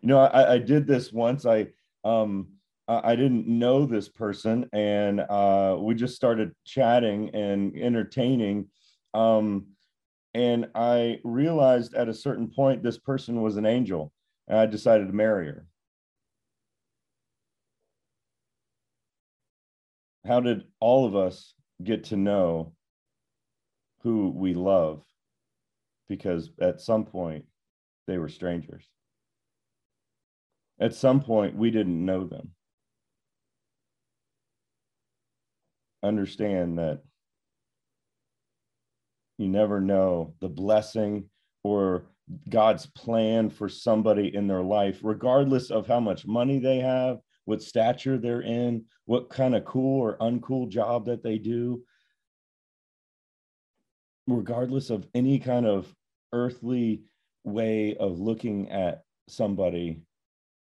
You 0.00 0.08
know, 0.08 0.20
I, 0.20 0.54
I 0.54 0.58
did 0.58 0.86
this 0.86 1.12
once. 1.12 1.44
I 1.44 1.66
um 2.04 2.46
I 2.88 3.14
didn't 3.14 3.46
know 3.46 3.86
this 3.86 4.08
person, 4.08 4.68
and 4.72 5.20
uh, 5.20 5.76
we 5.78 5.94
just 5.94 6.16
started 6.16 6.52
chatting 6.64 7.30
and 7.34 7.76
entertaining. 7.76 8.68
Um, 9.14 9.66
and 10.34 10.68
I 10.74 11.20
realized 11.22 11.94
at 11.94 12.08
a 12.08 12.14
certain 12.14 12.48
point 12.50 12.82
this 12.82 12.98
person 12.98 13.42
was 13.42 13.56
an 13.56 13.66
angel, 13.66 14.12
and 14.48 14.58
I 14.58 14.66
decided 14.66 15.06
to 15.06 15.12
marry 15.12 15.46
her. 15.46 15.66
How 20.26 20.40
did 20.40 20.64
all 20.80 21.06
of 21.06 21.16
us 21.16 21.54
get 21.82 22.04
to 22.04 22.16
know 22.16 22.72
who 24.02 24.30
we 24.30 24.54
love? 24.54 25.02
Because 26.08 26.50
at 26.60 26.80
some 26.80 27.04
point, 27.04 27.44
they 28.06 28.18
were 28.18 28.28
strangers. 28.28 28.84
At 30.80 30.94
some 30.94 31.20
point, 31.20 31.56
we 31.56 31.70
didn't 31.70 32.04
know 32.04 32.24
them. 32.24 32.50
Understand 36.02 36.78
that 36.78 37.02
you 39.38 39.48
never 39.48 39.80
know 39.80 40.34
the 40.40 40.48
blessing 40.48 41.28
or 41.62 42.04
God's 42.48 42.86
plan 42.86 43.50
for 43.50 43.68
somebody 43.68 44.34
in 44.34 44.46
their 44.46 44.62
life, 44.62 45.00
regardless 45.02 45.70
of 45.70 45.86
how 45.86 46.00
much 46.00 46.26
money 46.26 46.58
they 46.58 46.78
have, 46.78 47.18
what 47.44 47.62
stature 47.62 48.18
they're 48.18 48.42
in, 48.42 48.84
what 49.06 49.30
kind 49.30 49.54
of 49.54 49.64
cool 49.64 50.00
or 50.00 50.18
uncool 50.18 50.68
job 50.68 51.06
that 51.06 51.22
they 51.22 51.38
do. 51.38 51.82
Regardless 54.26 54.90
of 54.90 55.06
any 55.14 55.38
kind 55.38 55.66
of 55.66 55.92
earthly 56.32 57.02
way 57.44 57.96
of 57.96 58.20
looking 58.20 58.70
at 58.70 59.02
somebody, 59.28 60.02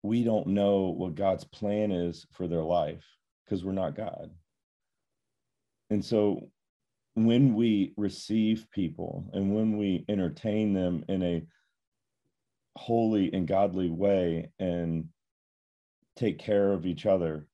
we 0.03 0.23
don't 0.23 0.49
know 0.49 0.95
what 0.97 1.15
God's 1.15 1.45
plan 1.45 1.91
is 1.91 2.27
for 2.33 2.47
their 2.47 2.63
life 2.63 3.05
because 3.45 3.65
we're 3.65 3.73
not 3.73 3.97
God. 3.97 4.31
And 5.91 6.05
so 6.05 6.51
when 7.15 7.55
we 7.55 7.95
receive 7.97 8.67
people 8.73 9.31
and 9.33 9.55
when 9.55 9.79
we 9.79 10.05
entertain 10.09 10.75
them 10.75 11.05
in 11.09 11.23
a 11.23 11.47
holy 12.77 13.33
and 13.33 13.49
godly 13.49 13.89
way 13.89 14.51
and 14.59 15.09
take 16.17 16.39
care 16.39 16.73
of 16.73 16.87
each 16.87 17.07
other 17.07 17.47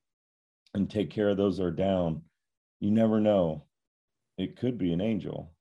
and 0.74 0.88
take 0.88 1.10
care 1.10 1.28
of 1.28 1.36
those 1.36 1.58
that 1.58 1.64
are 1.64 1.70
down, 1.70 2.22
you 2.80 2.90
never 2.90 3.20
know. 3.20 3.64
It 4.38 4.56
could 4.56 4.78
be 4.78 4.92
an 4.92 5.00
angel. 5.00 5.52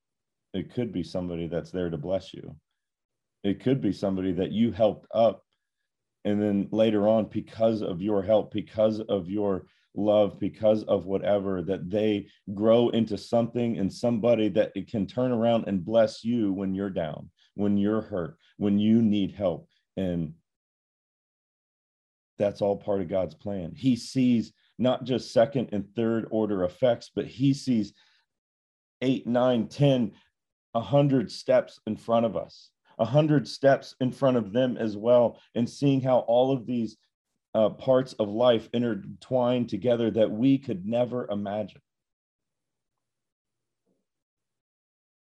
It 0.53 0.73
could 0.73 0.91
be 0.91 1.03
somebody 1.03 1.47
that's 1.47 1.71
there 1.71 1.89
to 1.89 1.97
bless 1.97 2.33
you. 2.33 2.55
It 3.43 3.61
could 3.61 3.81
be 3.81 3.91
somebody 3.91 4.31
that 4.33 4.51
you 4.51 4.71
helped 4.71 5.07
up. 5.13 5.43
And 6.23 6.41
then 6.41 6.67
later 6.71 7.07
on, 7.07 7.25
because 7.25 7.81
of 7.81 8.01
your 8.01 8.21
help, 8.21 8.53
because 8.53 8.99
of 8.99 9.29
your 9.29 9.65
love, 9.95 10.39
because 10.39 10.83
of 10.83 11.05
whatever, 11.05 11.61
that 11.63 11.89
they 11.89 12.27
grow 12.53 12.89
into 12.89 13.17
something 13.17 13.77
and 13.77 13.91
somebody 13.91 14.47
that 14.49 14.71
it 14.75 14.89
can 14.89 15.07
turn 15.07 15.31
around 15.31 15.65
and 15.67 15.83
bless 15.83 16.23
you 16.23 16.53
when 16.53 16.75
you're 16.75 16.91
down, 16.91 17.29
when 17.55 17.77
you're 17.77 18.01
hurt, 18.01 18.37
when 18.57 18.77
you 18.77 19.01
need 19.01 19.31
help. 19.31 19.67
And 19.97 20.33
that's 22.41 22.61
all 22.61 22.75
part 22.75 23.01
of 23.01 23.07
God's 23.07 23.35
plan. 23.35 23.71
He 23.75 23.95
sees 23.95 24.51
not 24.79 25.03
just 25.03 25.31
second 25.31 25.69
and 25.71 25.85
third 25.95 26.27
order 26.31 26.63
effects, 26.63 27.11
but 27.13 27.27
he 27.27 27.53
sees 27.53 27.93
eight, 29.01 29.27
nine, 29.27 29.67
ten, 29.67 30.11
a 30.73 30.81
hundred 30.81 31.31
steps 31.31 31.79
in 31.85 31.95
front 31.95 32.25
of 32.25 32.35
us, 32.35 32.71
a 32.97 33.05
hundred 33.05 33.47
steps 33.47 33.95
in 34.01 34.11
front 34.11 34.37
of 34.37 34.51
them 34.51 34.75
as 34.75 34.97
well, 34.97 35.39
and 35.53 35.69
seeing 35.69 36.01
how 36.01 36.19
all 36.19 36.51
of 36.51 36.65
these 36.65 36.97
uh, 37.53 37.69
parts 37.69 38.13
of 38.13 38.27
life 38.27 38.69
intertwine 38.73 39.67
together 39.67 40.09
that 40.09 40.31
we 40.31 40.57
could 40.57 40.85
never 40.85 41.29
imagine. 41.29 41.81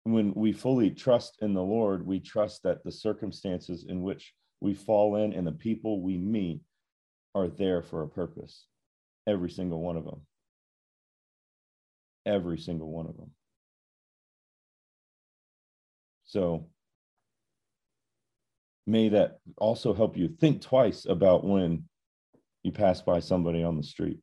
When 0.03 0.33
we 0.35 0.53
fully 0.53 0.91
trust 0.91 1.37
in 1.41 1.53
the 1.53 1.61
Lord, 1.61 2.05
we 2.05 2.19
trust 2.19 2.63
that 2.63 2.83
the 2.83 2.91
circumstances 2.91 3.85
in 3.89 4.01
which 4.01 4.33
we 4.61 4.73
fall 4.73 5.17
in 5.17 5.33
and 5.33 5.45
the 5.45 5.51
people 5.51 6.01
we 6.01 6.17
meet 6.17 6.61
are 7.35 7.47
there 7.47 7.81
for 7.81 8.03
a 8.03 8.07
purpose. 8.07 8.65
Every 9.27 9.49
single 9.49 9.81
one 9.81 9.97
of 9.97 10.05
them. 10.05 10.21
Every 12.25 12.57
single 12.57 12.91
one 12.91 13.07
of 13.07 13.17
them. 13.17 13.31
So 16.25 16.67
may 18.85 19.09
that 19.09 19.39
also 19.57 19.93
help 19.93 20.17
you 20.17 20.27
think 20.27 20.61
twice 20.61 21.05
about 21.05 21.45
when 21.45 21.85
you 22.63 22.71
pass 22.71 23.01
by 23.01 23.19
somebody 23.19 23.63
on 23.63 23.77
the 23.77 23.83
street 23.83 24.19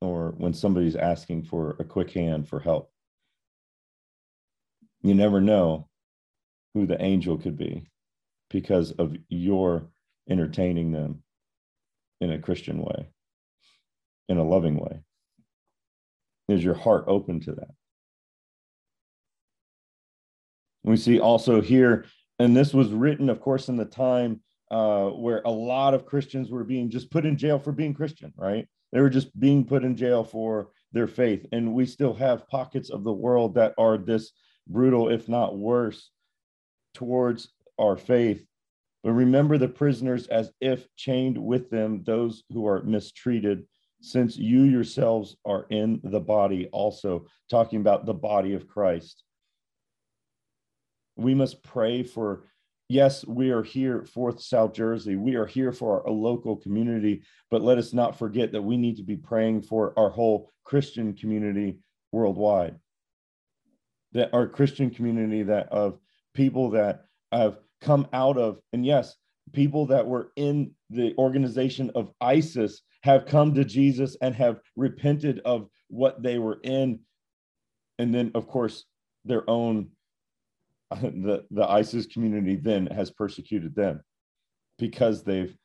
or 0.00 0.34
when 0.36 0.52
somebody's 0.52 0.96
asking 0.96 1.44
for 1.44 1.76
a 1.78 1.84
quick 1.84 2.10
hand 2.10 2.48
for 2.48 2.60
help. 2.60 2.90
You 5.02 5.14
never 5.14 5.40
know 5.40 5.88
who 6.74 6.86
the 6.86 7.00
angel 7.00 7.38
could 7.38 7.56
be 7.56 7.90
because 8.50 8.92
of 8.92 9.14
your 9.28 9.88
entertaining 10.28 10.92
them 10.92 11.22
in 12.24 12.32
a 12.32 12.38
Christian 12.38 12.78
way, 12.78 13.08
in 14.28 14.38
a 14.38 14.44
loving 14.44 14.76
way? 14.76 15.02
Is 16.48 16.64
your 16.64 16.74
heart 16.74 17.04
open 17.06 17.40
to 17.40 17.52
that? 17.52 17.70
We 20.82 20.96
see 20.96 21.20
also 21.20 21.60
here, 21.60 22.06
and 22.38 22.56
this 22.56 22.74
was 22.74 22.88
written, 22.88 23.28
of 23.28 23.40
course, 23.40 23.68
in 23.68 23.76
the 23.76 23.84
time 23.84 24.40
uh, 24.70 25.08
where 25.10 25.42
a 25.44 25.50
lot 25.50 25.94
of 25.94 26.06
Christians 26.06 26.50
were 26.50 26.64
being 26.64 26.90
just 26.90 27.10
put 27.10 27.26
in 27.26 27.36
jail 27.36 27.58
for 27.58 27.72
being 27.72 27.94
Christian, 27.94 28.32
right? 28.36 28.66
They 28.92 29.00
were 29.00 29.10
just 29.10 29.38
being 29.38 29.64
put 29.64 29.84
in 29.84 29.96
jail 29.96 30.24
for 30.24 30.70
their 30.92 31.06
faith. 31.06 31.46
And 31.52 31.74
we 31.74 31.86
still 31.86 32.14
have 32.14 32.48
pockets 32.48 32.90
of 32.90 33.04
the 33.04 33.12
world 33.12 33.54
that 33.54 33.74
are 33.78 33.98
this 33.98 34.32
brutal, 34.66 35.10
if 35.10 35.28
not 35.28 35.56
worse, 35.56 36.10
towards 36.94 37.50
our 37.78 37.96
faith. 37.96 38.46
But 39.04 39.12
remember 39.12 39.58
the 39.58 39.68
prisoners 39.68 40.26
as 40.28 40.50
if 40.62 40.88
chained 40.96 41.36
with 41.36 41.68
them, 41.68 42.02
those 42.04 42.42
who 42.48 42.66
are 42.66 42.82
mistreated, 42.82 43.66
since 44.00 44.38
you 44.38 44.62
yourselves 44.62 45.36
are 45.44 45.66
in 45.68 46.00
the 46.02 46.20
body, 46.20 46.68
also 46.72 47.26
talking 47.50 47.80
about 47.80 48.06
the 48.06 48.14
body 48.14 48.54
of 48.54 48.66
Christ. 48.66 49.22
We 51.16 51.34
must 51.34 51.62
pray 51.62 52.02
for 52.02 52.44
yes, 52.88 53.26
we 53.26 53.50
are 53.50 53.62
here 53.62 54.06
for 54.06 54.38
South 54.38 54.72
Jersey. 54.72 55.16
We 55.16 55.34
are 55.34 55.46
here 55.46 55.72
for 55.72 56.00
a 56.00 56.10
local 56.10 56.56
community, 56.56 57.22
but 57.50 57.62
let 57.62 57.76
us 57.76 57.92
not 57.92 58.18
forget 58.18 58.52
that 58.52 58.62
we 58.62 58.78
need 58.78 58.96
to 58.96 59.02
be 59.02 59.16
praying 59.16 59.62
for 59.62 59.92
our 59.98 60.10
whole 60.10 60.50
Christian 60.64 61.12
community 61.12 61.78
worldwide. 62.10 62.76
That 64.12 64.32
our 64.32 64.46
Christian 64.46 64.88
community 64.90 65.42
that 65.42 65.68
of 65.68 65.98
people 66.32 66.70
that 66.70 67.04
have 67.32 67.58
come 67.84 68.08
out 68.12 68.38
of, 68.38 68.58
and 68.72 68.84
yes, 68.84 69.14
people 69.52 69.86
that 69.86 70.06
were 70.06 70.32
in 70.36 70.72
the 70.90 71.14
organization 71.18 71.90
of 71.94 72.10
ISIS 72.20 72.82
have 73.02 73.26
come 73.26 73.54
to 73.54 73.64
Jesus 73.64 74.16
and 74.22 74.34
have 74.34 74.60
repented 74.76 75.40
of 75.44 75.68
what 75.88 76.22
they 76.22 76.38
were 76.38 76.58
in. 76.64 77.00
And 77.98 78.14
then, 78.14 78.32
of 78.34 78.48
course, 78.48 78.84
their 79.24 79.48
own 79.48 79.90
the, 80.90 81.44
the 81.50 81.68
ISIS 81.68 82.06
community 82.06 82.56
then 82.56 82.86
has 82.86 83.10
persecuted 83.10 83.74
them 83.74 84.02
because 84.78 85.22
they've 85.22 85.56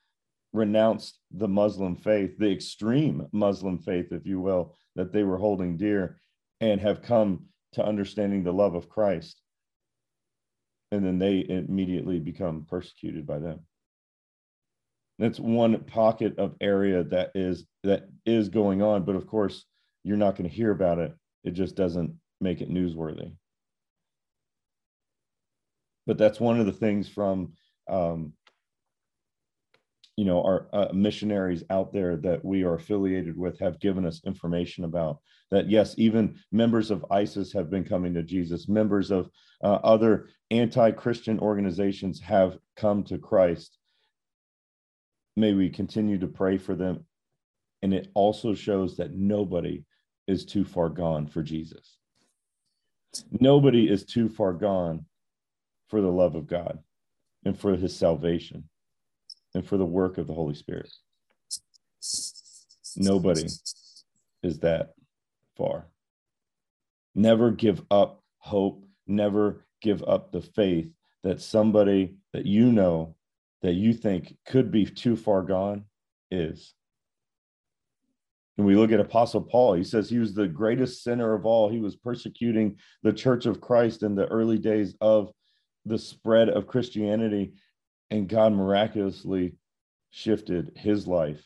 renounced 0.54 1.20
the 1.32 1.48
Muslim 1.48 1.96
faith, 1.96 2.38
the 2.38 2.52
extreme 2.52 3.28
Muslim 3.32 3.78
faith, 3.78 4.08
if 4.12 4.26
you 4.26 4.40
will, 4.40 4.76
that 4.96 5.14
they 5.14 5.24
were 5.24 5.38
holding 5.38 5.78
dear 5.78 6.20
and 6.62 6.82
have 6.82 7.02
come 7.02 7.46
to 7.74 7.86
understanding 7.86 8.44
the 8.44 8.52
love 8.52 8.76
of 8.76 8.90
Christ. 8.90 9.42
And 10.92 11.06
then 11.06 11.20
they 11.20 11.46
immediately 11.48 12.20
become 12.20 12.66
persecuted 12.68 13.28
by 13.28 13.40
them. 13.40 13.60
That's 15.20 15.40
one 15.40 15.84
pocket 15.84 16.40
of 16.40 16.56
area 16.62 17.04
that 17.06 17.32
is 17.36 17.66
that 17.84 18.08
is 18.26 18.50
going 18.50 18.82
on, 18.82 19.04
but 19.04 19.16
of 19.16 19.28
course, 19.28 19.66
you're 20.04 20.18
not 20.18 20.36
going 20.36 20.50
to 20.50 20.56
hear 20.56 20.72
about 20.72 20.98
it. 20.98 21.14
It 21.44 21.52
just 21.52 21.76
doesn't 21.76 22.16
make 22.42 22.62
it 22.62 22.70
newsworthy 22.70 23.34
but 26.10 26.18
that's 26.18 26.40
one 26.40 26.60
of 26.60 26.66
the 26.66 26.72
things 26.72 27.08
from 27.08 27.54
um, 27.88 28.34
you 30.20 30.26
know 30.26 30.44
our 30.44 30.68
uh, 30.74 30.90
missionaries 30.92 31.64
out 31.70 31.94
there 31.94 32.18
that 32.18 32.44
we 32.44 32.64
are 32.64 32.74
affiliated 32.74 33.38
with 33.38 33.58
have 33.58 33.80
given 33.80 34.06
us 34.06 34.20
information 34.26 34.84
about 34.84 35.20
that 35.50 35.70
yes 35.70 35.96
even 35.98 36.38
members 36.52 36.92
of 36.92 37.06
isis 37.10 37.54
have 37.54 37.70
been 37.70 37.86
coming 37.86 38.14
to 38.14 38.22
jesus. 38.22 38.68
Members 38.68 39.12
of 39.12 39.30
uh, 39.64 39.80
other 39.82 40.28
anti-christian 40.52 41.40
organizations 41.40 42.20
have 42.20 42.58
come 42.76 43.02
to 43.04 43.18
christ. 43.18 43.78
May 45.38 45.54
we 45.54 45.70
continue 45.70 46.20
to 46.20 46.28
pray 46.28 46.58
for 46.58 46.76
them. 46.76 47.06
And 47.82 47.94
it 47.94 48.10
also 48.14 48.54
shows 48.54 48.98
that 48.98 49.14
nobody 49.14 49.86
is 50.28 50.46
too 50.46 50.66
far 50.66 50.90
gone 50.90 51.28
for 51.28 51.42
jesus. 51.42 51.96
Nobody 53.32 53.90
is 53.90 54.04
too 54.04 54.28
far 54.28 54.52
gone 54.52 55.06
for 55.88 56.02
the 56.02 56.12
love 56.12 56.36
of 56.36 56.46
God 56.46 56.80
and 57.46 57.58
for 57.58 57.78
his 57.78 57.96
salvation 57.96 58.66
and 59.54 59.66
for 59.66 59.78
the 59.78 59.86
work 59.86 60.18
of 60.18 60.28
the 60.28 60.34
Holy 60.34 60.56
Spirit. 60.56 60.92
Nobody 62.96 63.48
is 64.44 64.60
that 64.60 64.94
far. 65.58 65.88
Never 67.16 67.52
give 67.52 67.84
up 67.92 68.24
hope, 68.38 68.86
never 69.08 69.66
give 69.82 70.04
up 70.04 70.32
the 70.32 70.42
faith 70.42 70.90
that 71.24 71.42
somebody 71.42 72.16
that 72.34 72.46
you 72.46 72.72
know 72.72 73.16
that 73.62 73.74
you 73.74 73.94
think 73.94 74.36
could 74.46 74.72
be 74.72 74.86
too 74.86 75.16
far 75.16 75.42
gone 75.42 75.86
is. 76.32 76.74
And 78.58 78.66
we 78.66 78.76
look 78.76 78.92
at 78.92 79.00
Apostle 79.00 79.42
Paul, 79.42 79.74
he 79.74 79.84
says 79.84 80.10
he 80.10 80.20
was 80.20 80.34
the 80.34 80.48
greatest 80.48 81.04
sinner 81.04 81.34
of 81.34 81.46
all. 81.46 81.70
He 81.70 81.80
was 81.80 81.96
persecuting 81.96 82.78
the 83.04 83.14
church 83.14 83.46
of 83.46 83.62
Christ 83.62 84.04
in 84.04 84.16
the 84.16 84.28
early 84.28 84.58
days 84.58 84.96
of 85.00 85.32
the 85.86 85.98
spread 85.98 86.50
of 86.50 86.68
Christianity, 86.68 87.54
and 88.12 88.28
God 88.28 88.54
miraculously 88.54 89.56
shifted 90.12 90.72
his 90.76 91.08
life 91.08 91.44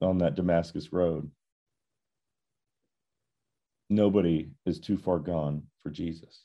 on 0.00 0.18
that 0.18 0.34
Damascus 0.34 0.92
road. 0.92 1.30
Nobody 3.90 4.50
is 4.66 4.80
too 4.80 4.98
far 4.98 5.18
gone 5.18 5.64
for 5.82 5.90
Jesus. 5.90 6.44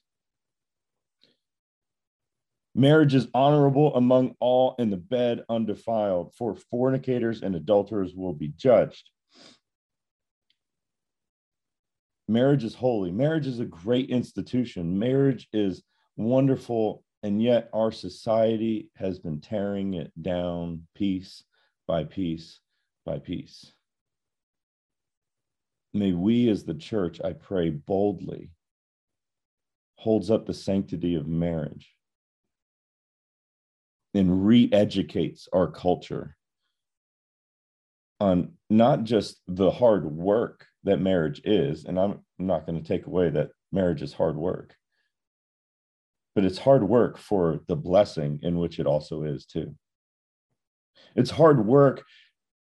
Marriage 2.75 3.13
is 3.13 3.27
honorable 3.33 3.93
among 3.95 4.35
all, 4.39 4.75
and 4.79 4.91
the 4.91 4.97
bed 4.97 5.43
undefiled, 5.47 6.33
for 6.33 6.55
fornicators 6.55 7.43
and 7.43 7.55
adulterers 7.55 8.15
will 8.15 8.33
be 8.33 8.47
judged. 8.47 9.09
Marriage 12.27 12.63
is 12.63 12.73
holy. 12.73 13.11
Marriage 13.11 13.45
is 13.45 13.59
a 13.59 13.65
great 13.65 14.09
institution. 14.09 14.97
Marriage 14.97 15.47
is 15.53 15.83
wonderful 16.15 17.03
and 17.23 17.41
yet 17.41 17.69
our 17.73 17.91
society 17.91 18.89
has 18.95 19.17
been 19.17 19.39
tearing 19.39 19.93
it 19.93 20.11
down 20.21 20.85
piece 20.93 21.43
by 21.87 22.03
piece 22.03 22.59
by 23.05 23.17
piece. 23.17 23.71
May 25.93 26.11
we 26.11 26.49
as 26.49 26.63
the 26.63 26.73
church, 26.73 27.21
I 27.23 27.33
pray 27.33 27.69
boldly, 27.69 28.51
holds 29.95 30.29
up 30.29 30.45
the 30.45 30.53
sanctity 30.53 31.15
of 31.15 31.27
marriage 31.27 31.95
and 34.13 34.45
re-educates 34.45 35.47
our 35.53 35.71
culture 35.71 36.35
on 38.19 38.53
not 38.69 39.03
just 39.03 39.41
the 39.47 39.71
hard 39.71 40.05
work 40.05 40.65
that 40.83 40.99
marriage 40.99 41.41
is, 41.45 41.85
and 41.85 41.99
I'm 41.99 42.19
not 42.37 42.65
going 42.65 42.81
to 42.81 42.87
take 42.87 43.05
away 43.05 43.29
that 43.29 43.51
marriage 43.71 44.01
is 44.01 44.13
hard 44.13 44.35
work, 44.35 44.75
but 46.35 46.43
it's 46.43 46.57
hard 46.57 46.83
work 46.83 47.17
for 47.17 47.59
the 47.67 47.75
blessing 47.75 48.39
in 48.41 48.57
which 48.57 48.79
it 48.79 48.87
also 48.87 49.23
is 49.23 49.45
too. 49.45 49.75
It's 51.15 51.29
hard 51.29 51.65
work. 51.65 52.03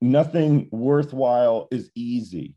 Nothing 0.01 0.69
worthwhile 0.71 1.67
is 1.71 1.91
easy. 1.93 2.55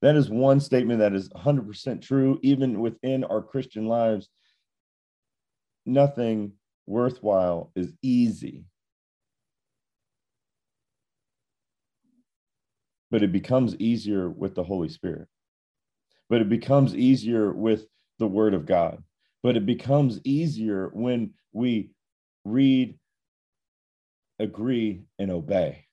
That 0.00 0.16
is 0.16 0.28
one 0.28 0.60
statement 0.60 1.00
that 1.00 1.14
is 1.14 1.28
100% 1.30 2.02
true, 2.02 2.38
even 2.42 2.80
within 2.80 3.24
our 3.24 3.40
Christian 3.40 3.86
lives. 3.86 4.28
Nothing 5.86 6.52
worthwhile 6.86 7.70
is 7.74 7.92
easy. 8.02 8.64
But 13.10 13.22
it 13.22 13.32
becomes 13.32 13.76
easier 13.76 14.28
with 14.28 14.54
the 14.54 14.64
Holy 14.64 14.88
Spirit. 14.88 15.28
But 16.28 16.40
it 16.40 16.48
becomes 16.48 16.96
easier 16.96 17.52
with 17.52 17.86
the 18.18 18.26
Word 18.26 18.54
of 18.54 18.66
God 18.66 19.02
but 19.42 19.56
it 19.56 19.66
becomes 19.66 20.20
easier 20.24 20.90
when 20.92 21.32
we 21.52 21.90
read, 22.44 22.98
agree, 24.38 25.02
and 25.18 25.30
obey. 25.30 25.86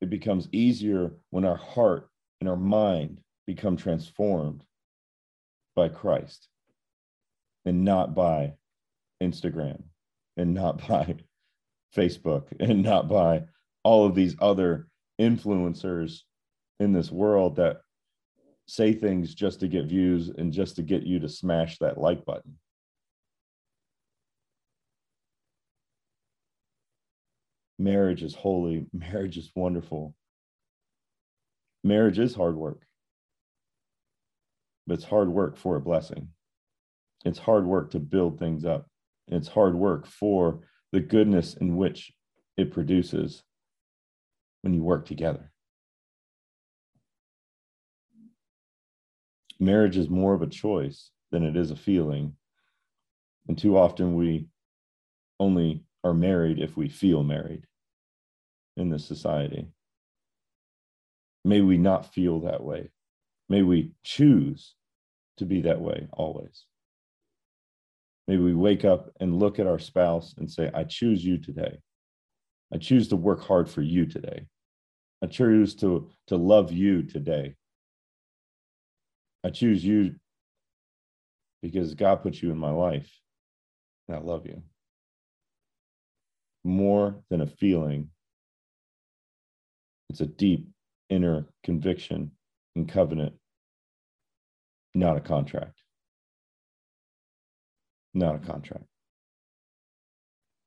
It 0.00 0.10
becomes 0.10 0.48
easier 0.52 1.12
when 1.30 1.44
our 1.44 1.56
heart 1.56 2.08
and 2.40 2.48
our 2.48 2.56
mind 2.56 3.20
become 3.46 3.76
transformed 3.76 4.64
by 5.74 5.88
Christ 5.88 6.48
and 7.64 7.84
not 7.84 8.14
by 8.14 8.54
Instagram 9.22 9.82
and 10.36 10.54
not 10.54 10.86
by 10.88 11.16
Facebook 11.96 12.46
and 12.60 12.82
not 12.82 13.08
by 13.08 13.44
all 13.82 14.06
of 14.06 14.14
these 14.14 14.36
other 14.40 14.88
influencers 15.20 16.20
in 16.80 16.92
this 16.92 17.10
world 17.10 17.56
that 17.56 17.80
say 18.66 18.92
things 18.92 19.34
just 19.34 19.60
to 19.60 19.68
get 19.68 19.86
views 19.86 20.30
and 20.30 20.52
just 20.52 20.76
to 20.76 20.82
get 20.82 21.02
you 21.02 21.20
to 21.20 21.28
smash 21.28 21.78
that 21.78 21.98
like 21.98 22.24
button. 22.24 22.58
Marriage 27.78 28.22
is 28.22 28.34
holy, 28.34 28.86
marriage 28.92 29.36
is 29.36 29.50
wonderful. 29.54 30.14
Marriage 31.82 32.18
is 32.18 32.34
hard 32.34 32.56
work, 32.56 32.80
but 34.86 34.94
it's 34.94 35.04
hard 35.04 35.28
work 35.28 35.58
for 35.58 35.76
a 35.76 35.80
blessing. 35.80 36.28
It's 37.26 37.38
hard 37.38 37.66
work 37.66 37.90
to 37.90 37.98
build 37.98 38.38
things 38.38 38.64
up. 38.64 38.86
It's 39.28 39.48
hard 39.48 39.74
work 39.74 40.06
for 40.06 40.60
the 40.92 41.00
goodness 41.00 41.54
in 41.54 41.76
which 41.76 42.12
it 42.56 42.72
produces 42.72 43.42
when 44.62 44.72
you 44.72 44.82
work 44.82 45.06
together. 45.06 45.50
Marriage 49.58 49.96
is 49.96 50.08
more 50.08 50.34
of 50.34 50.42
a 50.42 50.46
choice 50.46 51.10
than 51.30 51.44
it 51.44 51.56
is 51.56 51.70
a 51.70 51.76
feeling. 51.76 52.34
And 53.48 53.58
too 53.58 53.76
often 53.76 54.14
we 54.14 54.46
only 55.40 55.84
are 56.02 56.14
married 56.14 56.58
if 56.58 56.76
we 56.76 56.88
feel 56.88 57.22
married 57.22 57.66
in 58.76 58.90
this 58.90 59.04
society. 59.04 59.68
May 61.44 61.60
we 61.60 61.76
not 61.76 62.12
feel 62.14 62.40
that 62.40 62.62
way. 62.62 62.90
May 63.48 63.62
we 63.62 63.92
choose 64.02 64.74
to 65.36 65.44
be 65.44 65.62
that 65.62 65.80
way 65.80 66.08
always. 66.12 66.64
May 68.26 68.38
we 68.38 68.54
wake 68.54 68.84
up 68.84 69.10
and 69.20 69.38
look 69.38 69.58
at 69.58 69.66
our 69.66 69.78
spouse 69.78 70.34
and 70.38 70.50
say, 70.50 70.70
I 70.72 70.84
choose 70.84 71.24
you 71.24 71.38
today. 71.38 71.78
I 72.72 72.78
choose 72.78 73.08
to 73.08 73.16
work 73.16 73.42
hard 73.42 73.68
for 73.68 73.82
you 73.82 74.06
today. 74.06 74.46
I 75.22 75.26
choose 75.26 75.74
to, 75.76 76.10
to 76.28 76.36
love 76.36 76.72
you 76.72 77.02
today. 77.02 77.56
I 79.44 79.50
choose 79.50 79.84
you 79.84 80.14
because 81.62 81.94
God 81.94 82.22
put 82.22 82.40
you 82.40 82.50
in 82.50 82.58
my 82.58 82.70
life 82.70 83.10
and 84.08 84.16
I 84.16 84.20
love 84.20 84.46
you. 84.46 84.62
More 86.64 87.22
than 87.28 87.42
a 87.42 87.46
feeling, 87.46 88.08
it's 90.08 90.22
a 90.22 90.26
deep 90.26 90.68
inner 91.10 91.46
conviction 91.62 92.30
and 92.74 92.88
covenant, 92.88 93.34
not 94.94 95.18
a 95.18 95.20
contract. 95.20 95.82
Not 98.14 98.36
a 98.36 98.38
contract. 98.38 98.84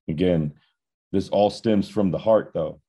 Again, 0.10 0.54
this 1.12 1.30
all 1.30 1.50
stems 1.50 1.90
from 1.90 2.12
the 2.12 2.18
heart, 2.18 2.52
though. 2.54 2.82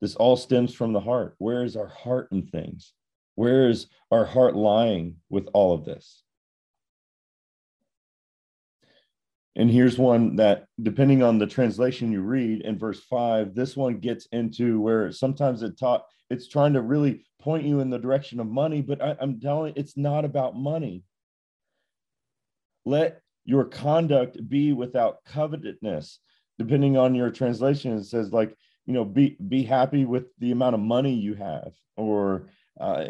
This 0.00 0.16
all 0.16 0.36
stems 0.36 0.74
from 0.74 0.92
the 0.92 1.00
heart. 1.00 1.36
Where 1.38 1.64
is 1.64 1.76
our 1.76 1.86
heart 1.86 2.28
in 2.32 2.46
things? 2.48 2.92
Where 3.34 3.68
is 3.68 3.86
our 4.10 4.24
heart 4.24 4.54
lying 4.54 5.16
with 5.28 5.48
all 5.52 5.74
of 5.74 5.84
this? 5.84 6.22
And 9.56 9.70
here's 9.70 9.96
one 9.96 10.36
that, 10.36 10.66
depending 10.82 11.22
on 11.22 11.38
the 11.38 11.46
translation 11.46 12.10
you 12.10 12.22
read 12.22 12.62
in 12.62 12.78
verse 12.78 13.00
five, 13.00 13.54
this 13.54 13.76
one 13.76 13.98
gets 13.98 14.26
into 14.32 14.80
where 14.80 15.12
sometimes 15.12 15.62
it 15.62 15.78
taught 15.78 16.04
it's 16.30 16.48
trying 16.48 16.72
to 16.72 16.82
really 16.82 17.24
point 17.40 17.64
you 17.64 17.80
in 17.80 17.90
the 17.90 17.98
direction 17.98 18.40
of 18.40 18.46
money, 18.48 18.80
but 18.82 19.00
I, 19.02 19.14
I'm 19.20 19.38
telling 19.38 19.68
you, 19.68 19.80
it's 19.80 19.96
not 19.96 20.24
about 20.24 20.56
money. 20.56 21.04
Let 22.84 23.20
your 23.44 23.64
conduct 23.64 24.38
be 24.48 24.72
without 24.72 25.18
covetousness. 25.26 26.18
Depending 26.58 26.96
on 26.96 27.14
your 27.14 27.30
translation, 27.30 27.96
it 27.96 28.04
says 28.04 28.32
like, 28.32 28.56
you 28.86 28.94
know, 28.94 29.04
be 29.04 29.36
be 29.48 29.62
happy 29.62 30.04
with 30.04 30.24
the 30.38 30.52
amount 30.52 30.74
of 30.74 30.80
money 30.80 31.14
you 31.14 31.34
have, 31.34 31.72
or 31.96 32.48
uh, 32.80 33.06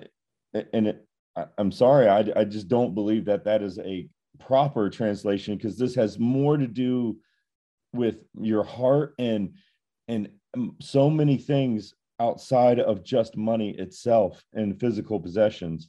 and 0.72 0.88
it, 0.88 1.06
I, 1.36 1.46
I'm 1.58 1.72
sorry, 1.72 2.08
I, 2.08 2.24
I 2.36 2.44
just 2.44 2.68
don't 2.68 2.94
believe 2.94 3.24
that 3.26 3.44
that 3.44 3.62
is 3.62 3.78
a 3.78 4.08
proper 4.38 4.90
translation 4.90 5.56
because 5.56 5.78
this 5.78 5.94
has 5.94 6.18
more 6.18 6.56
to 6.56 6.66
do 6.66 7.18
with 7.92 8.18
your 8.40 8.64
heart 8.64 9.14
and 9.18 9.54
and 10.08 10.28
um, 10.56 10.76
so 10.80 11.08
many 11.08 11.38
things 11.38 11.94
outside 12.20 12.78
of 12.78 13.04
just 13.04 13.36
money 13.36 13.70
itself 13.70 14.44
and 14.52 14.78
physical 14.78 15.18
possessions. 15.18 15.88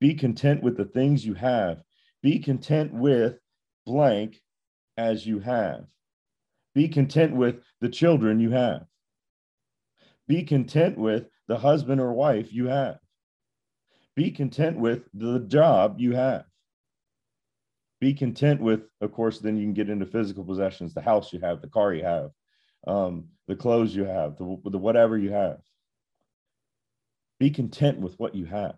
Be 0.00 0.14
content 0.14 0.62
with 0.62 0.76
the 0.76 0.84
things 0.84 1.24
you 1.24 1.34
have. 1.34 1.82
Be 2.22 2.38
content 2.38 2.92
with 2.92 3.38
blank 3.86 4.40
as 4.96 5.26
you 5.26 5.38
have. 5.40 5.84
Be 6.74 6.88
content 6.88 7.34
with 7.34 7.56
the 7.80 7.88
children 7.88 8.40
you 8.40 8.50
have. 8.50 8.84
Be 10.28 10.42
content 10.42 10.98
with 10.98 11.28
the 11.48 11.56
husband 11.56 12.00
or 12.00 12.12
wife 12.12 12.52
you 12.52 12.66
have. 12.66 12.98
Be 14.14 14.30
content 14.30 14.78
with 14.78 15.02
the 15.12 15.40
job 15.40 15.96
you 15.98 16.14
have. 16.14 16.44
Be 18.00 18.14
content 18.14 18.60
with 18.60 18.82
of 19.00 19.12
course 19.12 19.38
then 19.38 19.56
you 19.56 19.64
can 19.64 19.74
get 19.74 19.90
into 19.90 20.06
physical 20.06 20.44
possessions 20.44 20.94
the 20.94 21.00
house 21.00 21.32
you 21.32 21.40
have 21.40 21.60
the 21.60 21.68
car 21.68 21.94
you 21.94 22.04
have 22.04 22.30
um, 22.86 23.26
the 23.48 23.56
clothes 23.56 23.94
you 23.94 24.04
have 24.04 24.36
the, 24.36 24.58
the 24.64 24.78
whatever 24.78 25.16
you 25.16 25.32
have. 25.32 25.58
Be 27.38 27.50
content 27.50 27.98
with 27.98 28.18
what 28.18 28.34
you 28.34 28.46
have. 28.46 28.76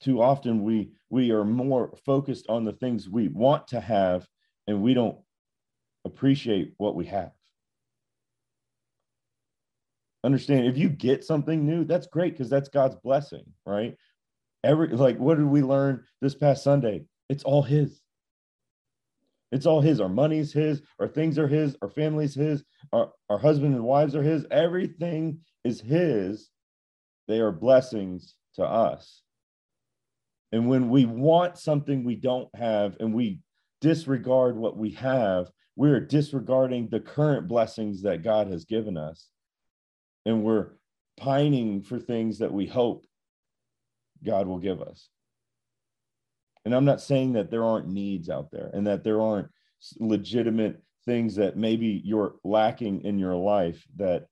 Too 0.00 0.22
often 0.22 0.62
we 0.62 0.92
we 1.10 1.32
are 1.32 1.44
more 1.44 1.96
focused 2.04 2.46
on 2.48 2.64
the 2.64 2.72
things 2.72 3.08
we 3.08 3.28
want 3.28 3.68
to 3.68 3.80
have 3.80 4.26
and 4.66 4.82
we 4.82 4.94
don't 4.94 5.18
appreciate 6.04 6.74
what 6.78 6.94
we 6.94 7.06
have 7.06 7.32
understand 10.26 10.66
if 10.66 10.76
you 10.76 10.88
get 10.88 11.24
something 11.24 11.64
new 11.64 11.84
that's 11.84 12.08
great 12.08 12.32
because 12.32 12.50
that's 12.50 12.68
god's 12.68 12.96
blessing 12.96 13.44
right 13.64 13.96
Every 14.66 14.88
like 14.88 15.18
what 15.18 15.36
did 15.36 15.46
we 15.46 15.62
learn 15.62 16.04
this 16.20 16.34
past 16.34 16.64
Sunday? 16.64 17.04
It's 17.28 17.44
all 17.44 17.62
his. 17.62 18.00
It's 19.52 19.64
all 19.64 19.80
his. 19.80 20.00
Our 20.00 20.08
money's 20.08 20.52
his, 20.52 20.82
our 20.98 21.06
things 21.06 21.38
are 21.38 21.46
his, 21.46 21.76
our 21.80 21.88
family's 21.88 22.34
his, 22.34 22.64
our, 22.92 23.12
our 23.30 23.38
husband 23.38 23.76
and 23.76 23.84
wives 23.84 24.16
are 24.16 24.22
his. 24.24 24.44
Everything 24.50 25.38
is 25.62 25.80
his. 25.80 26.50
They 27.28 27.38
are 27.38 27.52
blessings 27.52 28.34
to 28.56 28.64
us. 28.64 29.22
And 30.50 30.68
when 30.68 30.90
we 30.90 31.04
want 31.04 31.58
something 31.58 32.02
we 32.02 32.16
don't 32.16 32.48
have 32.56 32.96
and 32.98 33.14
we 33.14 33.38
disregard 33.80 34.56
what 34.56 34.76
we 34.76 34.90
have, 34.92 35.48
we're 35.76 36.00
disregarding 36.00 36.88
the 36.88 37.00
current 37.00 37.46
blessings 37.46 38.02
that 38.02 38.24
God 38.24 38.48
has 38.48 38.64
given 38.64 38.96
us. 38.96 39.28
And 40.26 40.42
we're 40.42 40.72
pining 41.16 41.82
for 41.82 41.98
things 41.98 42.38
that 42.40 42.52
we 42.52 42.66
hope 42.66 43.06
God 44.22 44.46
will 44.46 44.58
give 44.58 44.82
us. 44.82 45.08
And 46.64 46.74
I'm 46.74 46.84
not 46.84 47.00
saying 47.00 47.34
that 47.34 47.50
there 47.50 47.64
aren't 47.64 47.88
needs 47.88 48.28
out 48.28 48.50
there 48.50 48.70
and 48.74 48.86
that 48.86 49.04
there 49.04 49.22
aren't 49.22 49.48
legitimate 49.98 50.82
things 51.04 51.36
that 51.36 51.56
maybe 51.56 52.02
you're 52.04 52.34
lacking 52.42 53.02
in 53.02 53.18
your 53.18 53.36
life 53.36 53.86
that 53.96 54.26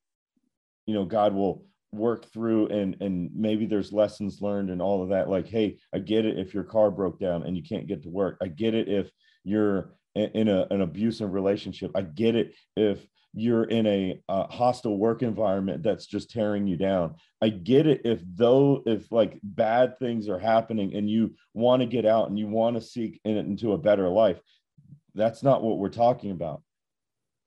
you 0.86 0.94
know 0.94 1.04
God 1.04 1.32
will 1.32 1.64
work 1.92 2.26
through 2.32 2.66
and 2.68 2.96
and 3.00 3.30
maybe 3.32 3.66
there's 3.66 3.92
lessons 3.92 4.42
learned 4.42 4.70
and 4.70 4.82
all 4.82 5.02
of 5.02 5.10
that. 5.10 5.30
Like 5.30 5.46
hey 5.46 5.78
I 5.94 6.00
get 6.00 6.24
it 6.24 6.38
if 6.38 6.52
your 6.52 6.64
car 6.64 6.90
broke 6.90 7.20
down 7.20 7.44
and 7.44 7.56
you 7.56 7.62
can't 7.62 7.86
get 7.86 8.02
to 8.02 8.08
work. 8.08 8.36
I 8.42 8.48
get 8.48 8.74
it 8.74 8.88
if 8.88 9.10
you're 9.44 9.94
in 10.16 10.48
a, 10.48 10.66
an 10.70 10.80
abusive 10.80 11.32
relationship. 11.32 11.92
I 11.94 12.02
get 12.02 12.34
it 12.34 12.54
if 12.76 13.06
you're 13.34 13.64
in 13.64 13.86
a 13.86 14.20
uh, 14.28 14.46
hostile 14.46 14.96
work 14.96 15.22
environment 15.22 15.82
that's 15.82 16.06
just 16.06 16.30
tearing 16.30 16.66
you 16.66 16.76
down. 16.76 17.16
I 17.42 17.48
get 17.48 17.86
it 17.86 18.02
if 18.04 18.20
though 18.34 18.82
if 18.86 19.10
like 19.10 19.40
bad 19.42 19.98
things 19.98 20.28
are 20.28 20.38
happening 20.38 20.94
and 20.94 21.10
you 21.10 21.34
want 21.52 21.82
to 21.82 21.86
get 21.86 22.06
out 22.06 22.28
and 22.28 22.38
you 22.38 22.46
want 22.46 22.76
to 22.76 22.82
seek 22.82 23.20
in, 23.24 23.36
into 23.36 23.72
a 23.72 23.78
better 23.78 24.08
life 24.08 24.40
that's 25.14 25.42
not 25.42 25.62
what 25.62 25.78
we're 25.78 25.88
talking 25.88 26.32
about. 26.32 26.62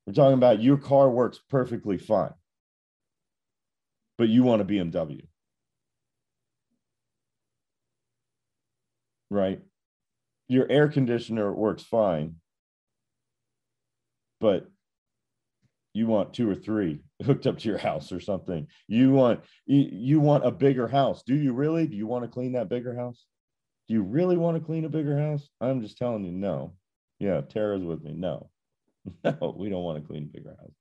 We're 0.06 0.14
talking 0.14 0.36
about 0.36 0.62
your 0.62 0.78
car 0.78 1.10
works 1.10 1.40
perfectly 1.50 1.98
fine 1.98 2.34
but 4.18 4.30
you 4.30 4.44
want 4.44 4.62
a 4.62 4.66
bmw 4.66 5.22
right? 9.30 9.62
Your 10.48 10.72
air 10.72 10.88
conditioner 10.88 11.52
works 11.54 11.84
fine 11.84 12.36
but 14.40 14.70
you 15.98 16.06
want 16.06 16.34
two 16.34 16.50
or 16.50 16.56
three 16.56 17.00
hooked 17.26 17.48
up 17.48 17.58
to 17.58 17.68
your 17.68 17.80
house 17.80 18.12
or 18.12 18.20
something. 18.20 18.68
You 18.88 19.12
want 19.12 19.42
you, 19.66 20.20
want 20.20 20.46
a 20.46 20.52
bigger 20.52 20.88
house. 20.88 21.24
Do 21.24 21.36
you 21.36 21.54
really? 21.54 21.88
Do 21.88 21.98
you 21.98 22.08
want 22.08 22.24
to 22.24 22.30
clean 22.30 22.54
that 22.54 22.70
bigger 22.70 22.96
house? 22.96 23.26
Do 23.88 23.96
you 23.96 24.04
really 24.04 24.38
want 24.38 24.58
to 24.58 24.64
clean 24.64 24.86
a 24.86 24.90
bigger 24.90 25.20
house? 25.20 25.50
I'm 25.60 25.82
just 25.82 25.98
telling 25.98 26.24
you 26.24 26.32
no. 26.32 26.76
Yeah 27.20 27.42
tara's 27.42 27.84
with 27.84 28.04
me. 28.04 28.14
No. 28.14 28.50
No 29.24 29.56
we 29.58 29.70
don't 29.70 29.84
want 29.84 30.02
to 30.02 30.08
clean 30.08 30.24
a 30.24 30.38
bigger 30.38 30.56
house. 30.60 30.76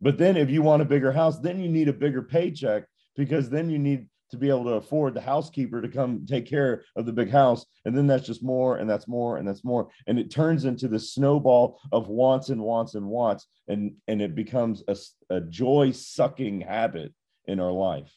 But 0.00 0.16
then 0.16 0.36
if 0.36 0.50
you 0.50 0.62
want 0.62 0.82
a 0.82 0.86
bigger 0.86 1.12
house 1.12 1.38
then 1.38 1.60
you 1.60 1.68
need 1.68 1.88
a 1.88 1.92
bigger 1.92 2.22
paycheck 2.22 2.84
because 3.14 3.50
then 3.50 3.68
you 3.70 3.78
need 3.78 4.06
to 4.30 4.36
be 4.36 4.48
able 4.48 4.64
to 4.64 4.72
afford 4.72 5.14
the 5.14 5.20
housekeeper 5.20 5.80
to 5.80 5.88
come 5.88 6.26
take 6.26 6.46
care 6.46 6.84
of 6.96 7.06
the 7.06 7.12
big 7.12 7.30
house. 7.30 7.64
And 7.84 7.96
then 7.96 8.06
that's 8.06 8.26
just 8.26 8.42
more 8.42 8.76
and 8.76 8.88
that's 8.88 9.08
more 9.08 9.38
and 9.38 9.46
that's 9.46 9.64
more. 9.64 9.88
And 10.06 10.18
it 10.18 10.30
turns 10.30 10.64
into 10.64 10.88
the 10.88 10.98
snowball 10.98 11.80
of 11.92 12.08
wants 12.08 12.50
and 12.50 12.60
wants 12.60 12.94
and 12.94 13.06
wants. 13.06 13.46
And, 13.68 13.94
and 14.06 14.20
it 14.20 14.34
becomes 14.34 14.82
a, 14.88 14.96
a 15.30 15.40
joy 15.40 15.92
sucking 15.92 16.62
habit 16.62 17.14
in 17.46 17.60
our 17.60 17.72
life. 17.72 18.12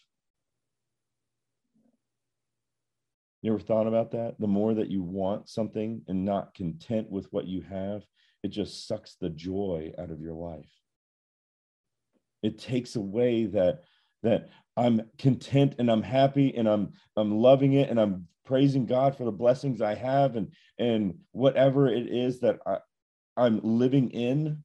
You 3.42 3.54
ever 3.54 3.60
thought 3.60 3.88
about 3.88 4.12
that? 4.12 4.36
The 4.40 4.48
more 4.48 4.76
that 4.76 4.92
you 4.92 5.02
want 5.02 5.50
something 5.50 6.04
and 6.08 6.24
not 6.24 6.54
content 6.54 7.10
with 7.10 7.28
what 7.32 7.48
you 7.48 7.62
have, 7.62 8.04
it 8.44 8.50
just 8.50 8.88
sucks 8.88 9.16
the 9.16 9.30
joy 9.30 9.94
out 9.98 10.12
of 10.12 10.22
your 10.22 10.34
life. 10.34 10.70
It 12.44 12.60
takes 12.60 12.96
away 12.96 13.46
that 13.48 13.82
that 14.24 14.50
I'm 14.78 15.02
content 15.18 15.76
and 15.80 15.90
I'm 15.92 16.04
happy 16.04 16.56
and 16.56 16.68
I'm 16.68 16.94
I'm 17.16 17.32
loving 17.38 17.74
it 17.74 17.90
and 17.90 18.00
I'm 18.00 18.28
praising 18.46 18.86
God 18.86 19.16
for 19.18 19.26
the 19.26 19.32
blessings 19.32 19.82
I 19.82 19.96
have 19.96 20.36
and 20.36 20.54
and 20.80 21.16
whatever 21.32 21.88
it 21.88 22.08
is 22.08 22.40
that 22.42 22.60
I, 22.66 22.78
I'm 23.38 23.60
living 23.64 24.10
in 24.12 24.64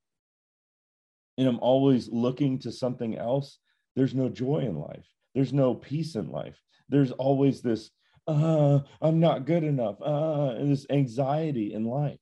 and 1.38 1.48
I'm 1.48 1.58
always 1.60 2.08
looking 2.08 2.58
to 2.60 2.72
something 2.72 3.16
else, 3.18 3.58
there's 3.94 4.14
no 4.14 4.28
joy 4.28 4.60
in 4.60 4.76
life. 4.76 5.06
There's 5.34 5.52
no 5.52 5.74
peace 5.74 6.14
in 6.14 6.30
life. 6.30 6.58
there's 6.88 7.10
always 7.12 7.62
this 7.62 7.90
uh 8.26 8.80
i'm 9.00 9.20
not 9.20 9.44
good 9.46 9.64
enough 9.64 10.00
uh 10.00 10.54
and 10.56 10.70
this 10.70 10.86
anxiety 10.90 11.72
in 11.72 11.84
life 11.84 12.18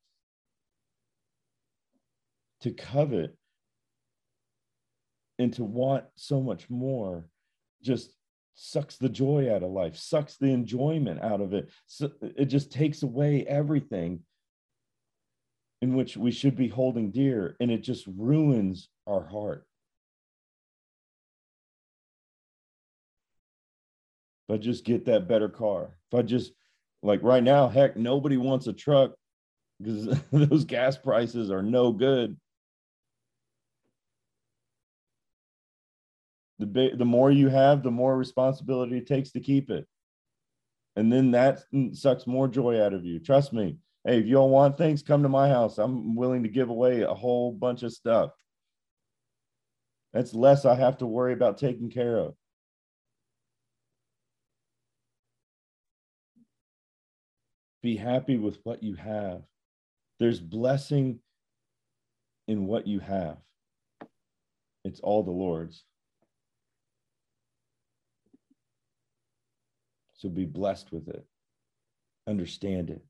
to 2.60 2.70
covet 2.72 3.36
and 5.38 5.52
to 5.54 5.64
want 5.64 6.04
so 6.16 6.40
much 6.40 6.68
more 6.70 7.24
just 7.82 8.14
sucks 8.54 8.96
the 8.96 9.08
joy 9.08 9.52
out 9.52 9.62
of 9.62 9.70
life 9.70 9.96
sucks 9.96 10.36
the 10.36 10.46
enjoyment 10.46 11.20
out 11.22 11.40
of 11.40 11.52
it 11.52 11.70
so 11.86 12.10
it 12.22 12.46
just 12.46 12.70
takes 12.70 13.02
away 13.02 13.44
everything 13.48 14.20
in 15.82 15.94
which 15.94 16.16
we 16.16 16.30
should 16.30 16.56
be 16.56 16.68
holding 16.68 17.10
dear 17.10 17.56
and 17.60 17.70
it 17.70 17.82
just 17.82 18.06
ruins 18.06 18.88
our 19.06 19.26
heart 19.26 19.66
if 24.48 24.54
I 24.54 24.58
just 24.58 24.84
get 24.84 25.06
that 25.06 25.28
better 25.28 25.48
car, 25.48 25.96
if 26.12 26.18
I 26.18 26.22
just 26.22 26.52
like 27.02 27.22
right 27.22 27.42
now, 27.42 27.68
heck, 27.68 27.96
nobody 27.96 28.36
wants 28.36 28.66
a 28.66 28.72
truck 28.72 29.12
because 29.80 30.18
those 30.32 30.64
gas 30.64 30.96
prices 30.96 31.50
are 31.50 31.62
no 31.62 31.92
good. 31.92 32.36
The 36.58 36.66
big, 36.66 36.98
the 36.98 37.04
more 37.04 37.30
you 37.30 37.48
have, 37.48 37.82
the 37.82 37.90
more 37.90 38.16
responsibility 38.16 38.98
it 38.98 39.06
takes 39.06 39.32
to 39.32 39.40
keep 39.40 39.70
it. 39.70 39.86
And 40.96 41.12
then 41.12 41.32
that 41.32 41.64
sucks 41.92 42.26
more 42.26 42.46
joy 42.46 42.80
out 42.80 42.92
of 42.94 43.04
you. 43.04 43.18
Trust 43.18 43.52
me. 43.52 43.78
Hey, 44.04 44.18
if 44.18 44.26
you 44.26 44.36
all 44.36 44.50
want 44.50 44.76
things, 44.78 45.02
come 45.02 45.22
to 45.22 45.28
my 45.28 45.48
house. 45.48 45.78
I'm 45.78 46.14
willing 46.14 46.42
to 46.42 46.48
give 46.48 46.68
away 46.68 47.02
a 47.02 47.14
whole 47.14 47.50
bunch 47.50 47.82
of 47.82 47.92
stuff. 47.92 48.30
That's 50.12 50.34
less 50.34 50.64
I 50.64 50.76
have 50.76 50.98
to 50.98 51.06
worry 51.06 51.32
about 51.32 51.58
taking 51.58 51.90
care 51.90 52.18
of. 52.18 52.34
Be 57.82 57.96
happy 57.96 58.38
with 58.38 58.58
what 58.62 58.82
you 58.82 58.94
have. 58.94 59.42
There's 60.20 60.38
blessing 60.38 61.18
in 62.46 62.66
what 62.66 62.86
you 62.86 63.00
have. 63.00 63.38
It's 64.84 65.00
all 65.00 65.22
the 65.22 65.32
Lord's. 65.32 65.82
So 70.14 70.28
be 70.28 70.44
blessed 70.44 70.92
with 70.92 71.08
it. 71.08 71.24
Understand 72.26 72.90
it. 72.90 73.04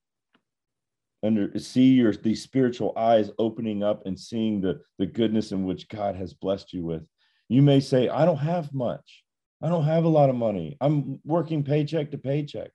Under 1.22 1.58
see 1.58 1.92
your 1.92 2.12
these 2.12 2.42
spiritual 2.42 2.92
eyes 2.96 3.30
opening 3.38 3.82
up 3.82 4.04
and 4.04 4.18
seeing 4.18 4.60
the, 4.60 4.80
the 4.98 5.06
goodness 5.06 5.52
in 5.52 5.64
which 5.64 5.88
God 5.88 6.16
has 6.16 6.34
blessed 6.34 6.72
you 6.72 6.84
with. 6.84 7.02
You 7.48 7.62
may 7.62 7.80
say, 7.80 8.08
I 8.08 8.24
don't 8.24 8.38
have 8.38 8.74
much. 8.74 9.22
I 9.62 9.68
don't 9.68 9.84
have 9.84 10.04
a 10.04 10.08
lot 10.08 10.28
of 10.28 10.36
money. 10.36 10.76
I'm 10.80 11.20
working 11.24 11.62
paycheck 11.62 12.10
to 12.10 12.18
paycheck. 12.18 12.70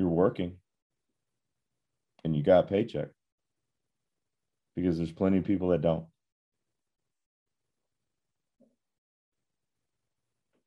you're 0.00 0.08
working 0.08 0.56
and 2.24 2.34
you 2.34 2.42
got 2.42 2.64
a 2.64 2.66
paycheck 2.66 3.08
because 4.74 4.96
there's 4.96 5.12
plenty 5.12 5.38
of 5.38 5.44
people 5.44 5.68
that 5.68 5.82
don't. 5.82 6.06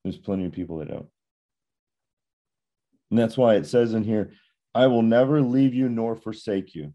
There's 0.03 0.17
plenty 0.17 0.45
of 0.45 0.51
people 0.51 0.77
that 0.77 0.89
don't. 0.89 1.07
And 3.09 3.19
that's 3.19 3.37
why 3.37 3.55
it 3.55 3.65
says 3.67 3.93
in 3.93 4.03
here, 4.03 4.31
I 4.75 4.87
will 4.87 5.01
never 5.01 5.41
leave 5.41 5.73
you 5.73 5.87
nor 5.87 6.15
forsake 6.15 6.75
you. 6.75 6.93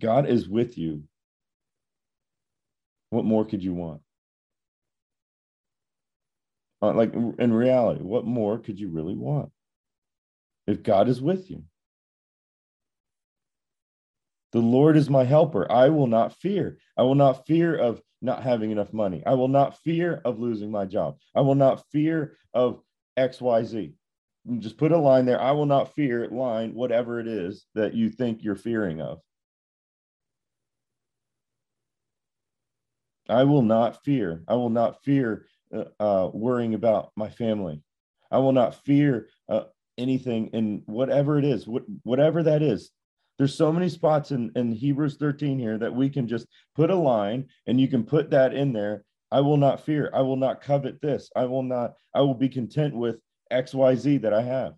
God 0.00 0.28
is 0.28 0.48
with 0.48 0.76
you. 0.78 1.04
What 3.10 3.24
more 3.24 3.44
could 3.44 3.62
you 3.62 3.74
want? 3.74 4.02
Uh, 6.82 6.92
like 6.92 7.14
in 7.14 7.52
reality, 7.52 8.02
what 8.02 8.24
more 8.24 8.58
could 8.58 8.78
you 8.78 8.88
really 8.88 9.14
want? 9.14 9.50
if 10.66 10.82
God 10.82 11.08
is 11.08 11.20
with 11.20 11.50
you. 11.50 11.62
The 14.52 14.60
Lord 14.60 14.96
is 14.96 15.10
my 15.10 15.24
helper. 15.24 15.70
I 15.70 15.88
will 15.90 16.06
not 16.06 16.34
fear. 16.34 16.78
I 16.96 17.02
will 17.02 17.14
not 17.14 17.46
fear 17.46 17.76
of 17.76 18.00
not 18.26 18.42
having 18.42 18.70
enough 18.70 18.92
money. 18.92 19.22
I 19.24 19.34
will 19.34 19.48
not 19.48 19.78
fear 19.78 20.20
of 20.24 20.38
losing 20.38 20.70
my 20.70 20.84
job. 20.84 21.16
I 21.34 21.40
will 21.40 21.54
not 21.54 21.84
fear 21.90 22.36
of 22.52 22.82
XYZ. 23.16 23.94
Just 24.58 24.76
put 24.76 24.92
a 24.92 24.98
line 24.98 25.24
there. 25.24 25.40
I 25.40 25.52
will 25.52 25.66
not 25.66 25.94
fear, 25.94 26.28
line, 26.28 26.74
whatever 26.74 27.18
it 27.18 27.26
is 27.26 27.64
that 27.74 27.94
you 27.94 28.10
think 28.10 28.44
you're 28.44 28.54
fearing 28.54 29.00
of. 29.00 29.20
I 33.28 33.44
will 33.44 33.62
not 33.62 34.04
fear. 34.04 34.42
I 34.46 34.54
will 34.54 34.70
not 34.70 35.02
fear 35.02 35.46
uh, 35.74 35.84
uh, 35.98 36.30
worrying 36.32 36.74
about 36.74 37.10
my 37.16 37.28
family. 37.28 37.82
I 38.30 38.38
will 38.38 38.52
not 38.52 38.84
fear 38.84 39.28
uh, 39.48 39.64
anything 39.98 40.48
in 40.48 40.82
whatever 40.86 41.38
it 41.38 41.44
is, 41.44 41.66
what, 41.66 41.84
whatever 42.02 42.42
that 42.44 42.62
is. 42.62 42.90
There's 43.38 43.54
so 43.54 43.72
many 43.72 43.88
spots 43.88 44.30
in, 44.30 44.50
in 44.56 44.72
Hebrews 44.72 45.16
13 45.16 45.58
here 45.58 45.78
that 45.78 45.94
we 45.94 46.08
can 46.08 46.26
just 46.26 46.46
put 46.74 46.90
a 46.90 46.94
line 46.94 47.48
and 47.66 47.80
you 47.80 47.88
can 47.88 48.04
put 48.04 48.30
that 48.30 48.54
in 48.54 48.72
there. 48.72 49.04
I 49.30 49.40
will 49.40 49.56
not 49.56 49.84
fear. 49.84 50.10
I 50.14 50.22
will 50.22 50.36
not 50.36 50.62
covet 50.62 51.00
this. 51.02 51.30
I 51.36 51.44
will 51.44 51.62
not, 51.62 51.94
I 52.14 52.20
will 52.20 52.34
be 52.34 52.48
content 52.48 52.94
with 52.94 53.16
XYZ 53.52 54.22
that 54.22 54.32
I 54.32 54.42
have. 54.42 54.74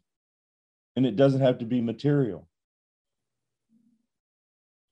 And 0.97 1.07
it 1.07 1.17
doesn't 1.17 1.43
have 1.43 1.59
to 1.59 1.67
be 1.67 1.81
material. 1.81 2.49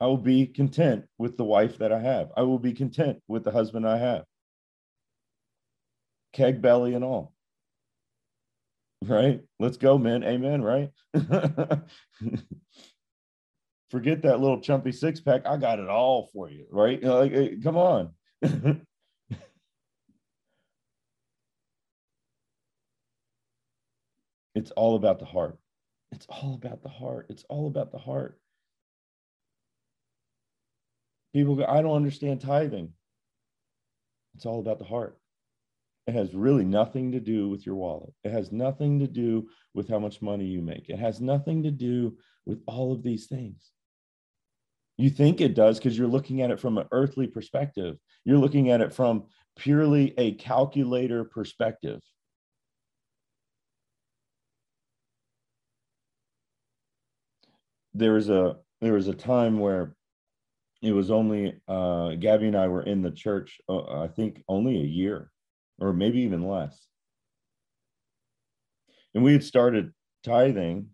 I 0.00 0.06
will 0.06 0.18
be 0.18 0.46
content 0.46 1.06
with 1.18 1.36
the 1.36 1.44
wife 1.44 1.78
that 1.78 1.90
I 1.90 1.98
have. 1.98 2.30
I 2.36 2.42
will 2.42 2.58
be 2.58 2.74
content 2.74 3.22
with 3.26 3.44
the 3.44 3.50
husband 3.50 3.88
I 3.88 3.96
have. 3.96 4.24
Keg 6.32 6.60
belly 6.60 6.94
and 6.94 7.02
all 7.02 7.32
right? 9.04 9.40
Let's 9.58 9.76
go, 9.76 9.98
men. 9.98 10.22
Amen, 10.24 10.62
right? 10.62 10.90
Forget 13.90 14.22
that 14.22 14.40
little 14.40 14.58
chumpy 14.58 14.92
six 14.94 15.20
pack. 15.20 15.46
I 15.46 15.56
got 15.56 15.78
it 15.78 15.88
all 15.88 16.28
for 16.32 16.50
you, 16.50 16.66
right? 16.70 17.00
Like, 17.02 17.32
hey, 17.32 17.56
come 17.62 17.76
on. 17.76 18.10
it's 24.54 24.72
all 24.72 24.96
about 24.96 25.20
the 25.20 25.24
heart. 25.24 25.58
It's 26.10 26.26
all 26.28 26.54
about 26.54 26.82
the 26.82 26.88
heart. 26.88 27.26
It's 27.28 27.44
all 27.48 27.68
about 27.68 27.92
the 27.92 27.98
heart. 27.98 28.40
People 31.32 31.54
go, 31.54 31.66
I 31.66 31.82
don't 31.82 31.96
understand 31.96 32.40
tithing. 32.40 32.92
It's 34.34 34.46
all 34.46 34.58
about 34.60 34.78
the 34.78 34.84
heart. 34.84 35.18
It 36.06 36.14
has 36.14 36.34
really 36.34 36.64
nothing 36.64 37.12
to 37.12 37.20
do 37.20 37.48
with 37.48 37.66
your 37.66 37.74
wallet. 37.74 38.12
It 38.24 38.32
has 38.32 38.52
nothing 38.52 38.98
to 39.00 39.06
do 39.06 39.48
with 39.74 39.88
how 39.88 39.98
much 39.98 40.22
money 40.22 40.46
you 40.46 40.62
make. 40.62 40.88
It 40.88 40.98
has 40.98 41.20
nothing 41.20 41.62
to 41.64 41.70
do 41.70 42.16
with 42.46 42.62
all 42.66 42.92
of 42.92 43.02
these 43.02 43.26
things. 43.26 43.72
You 44.98 45.10
think 45.10 45.40
it 45.40 45.54
does 45.54 45.78
because 45.78 45.96
you're 45.96 46.08
looking 46.08 46.40
at 46.40 46.50
it 46.50 46.58
from 46.58 46.78
an 46.78 46.86
earthly 46.90 47.26
perspective. 47.26 47.96
You're 48.24 48.38
looking 48.38 48.70
at 48.70 48.80
it 48.80 48.94
from 48.94 49.24
purely 49.56 50.14
a 50.16 50.32
calculator 50.32 51.24
perspective. 51.24 52.00
There 57.94 58.14
was 58.14 58.30
a 58.30 58.56
there 58.80 58.94
was 58.94 59.08
a 59.08 59.14
time 59.14 59.58
where 59.58 59.94
it 60.82 60.92
was 60.92 61.10
only 61.10 61.60
uh, 61.68 62.10
Gabby 62.14 62.48
and 62.48 62.56
I 62.56 62.68
were 62.68 62.82
in 62.82 63.02
the 63.02 63.10
church. 63.10 63.58
Uh, 63.68 64.02
I 64.02 64.08
think 64.08 64.42
only 64.48 64.76
a 64.76 64.84
year, 64.84 65.30
or 65.78 65.92
maybe 65.92 66.20
even 66.20 66.46
less. 66.46 66.86
And 69.14 69.24
we 69.24 69.32
had 69.32 69.44
started 69.44 69.92
tithing. 70.22 70.90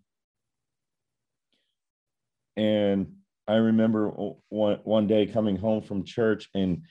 And 2.56 3.16
I 3.48 3.56
remember 3.56 4.08
one, 4.48 4.78
one 4.84 5.06
day 5.06 5.26
coming 5.26 5.56
home 5.56 5.82
from 5.82 6.04
church 6.04 6.48
and 6.54 6.82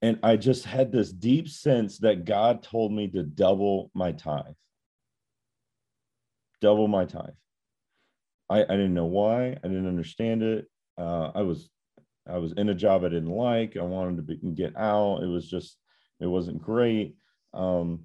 and 0.00 0.20
I 0.22 0.36
just 0.36 0.64
had 0.64 0.92
this 0.92 1.10
deep 1.10 1.48
sense 1.48 1.98
that 1.98 2.24
God 2.24 2.62
told 2.62 2.92
me 2.92 3.08
to 3.08 3.24
double 3.24 3.90
my 3.94 4.12
tithe. 4.12 4.54
Double 6.60 6.86
my 6.86 7.04
tithe. 7.04 7.34
I, 8.48 8.62
I 8.62 8.66
didn't 8.66 8.94
know 8.94 9.06
why. 9.06 9.48
I 9.48 9.66
didn't 9.66 9.88
understand 9.88 10.44
it. 10.44 10.66
Uh, 10.96 11.32
I 11.34 11.42
was 11.42 11.68
I 12.28 12.38
was 12.38 12.52
in 12.52 12.68
a 12.68 12.74
job 12.74 13.02
I 13.04 13.08
didn't 13.08 13.30
like. 13.30 13.76
I 13.76 13.82
wanted 13.82 14.16
to 14.18 14.22
be, 14.22 14.36
get 14.54 14.76
out. 14.76 15.24
It 15.24 15.26
was 15.26 15.48
just 15.50 15.76
it 16.20 16.26
wasn't 16.26 16.62
great 16.62 17.16
um, 17.54 18.04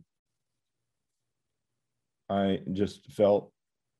I 2.29 2.61
just 2.71 3.11
felt 3.11 3.51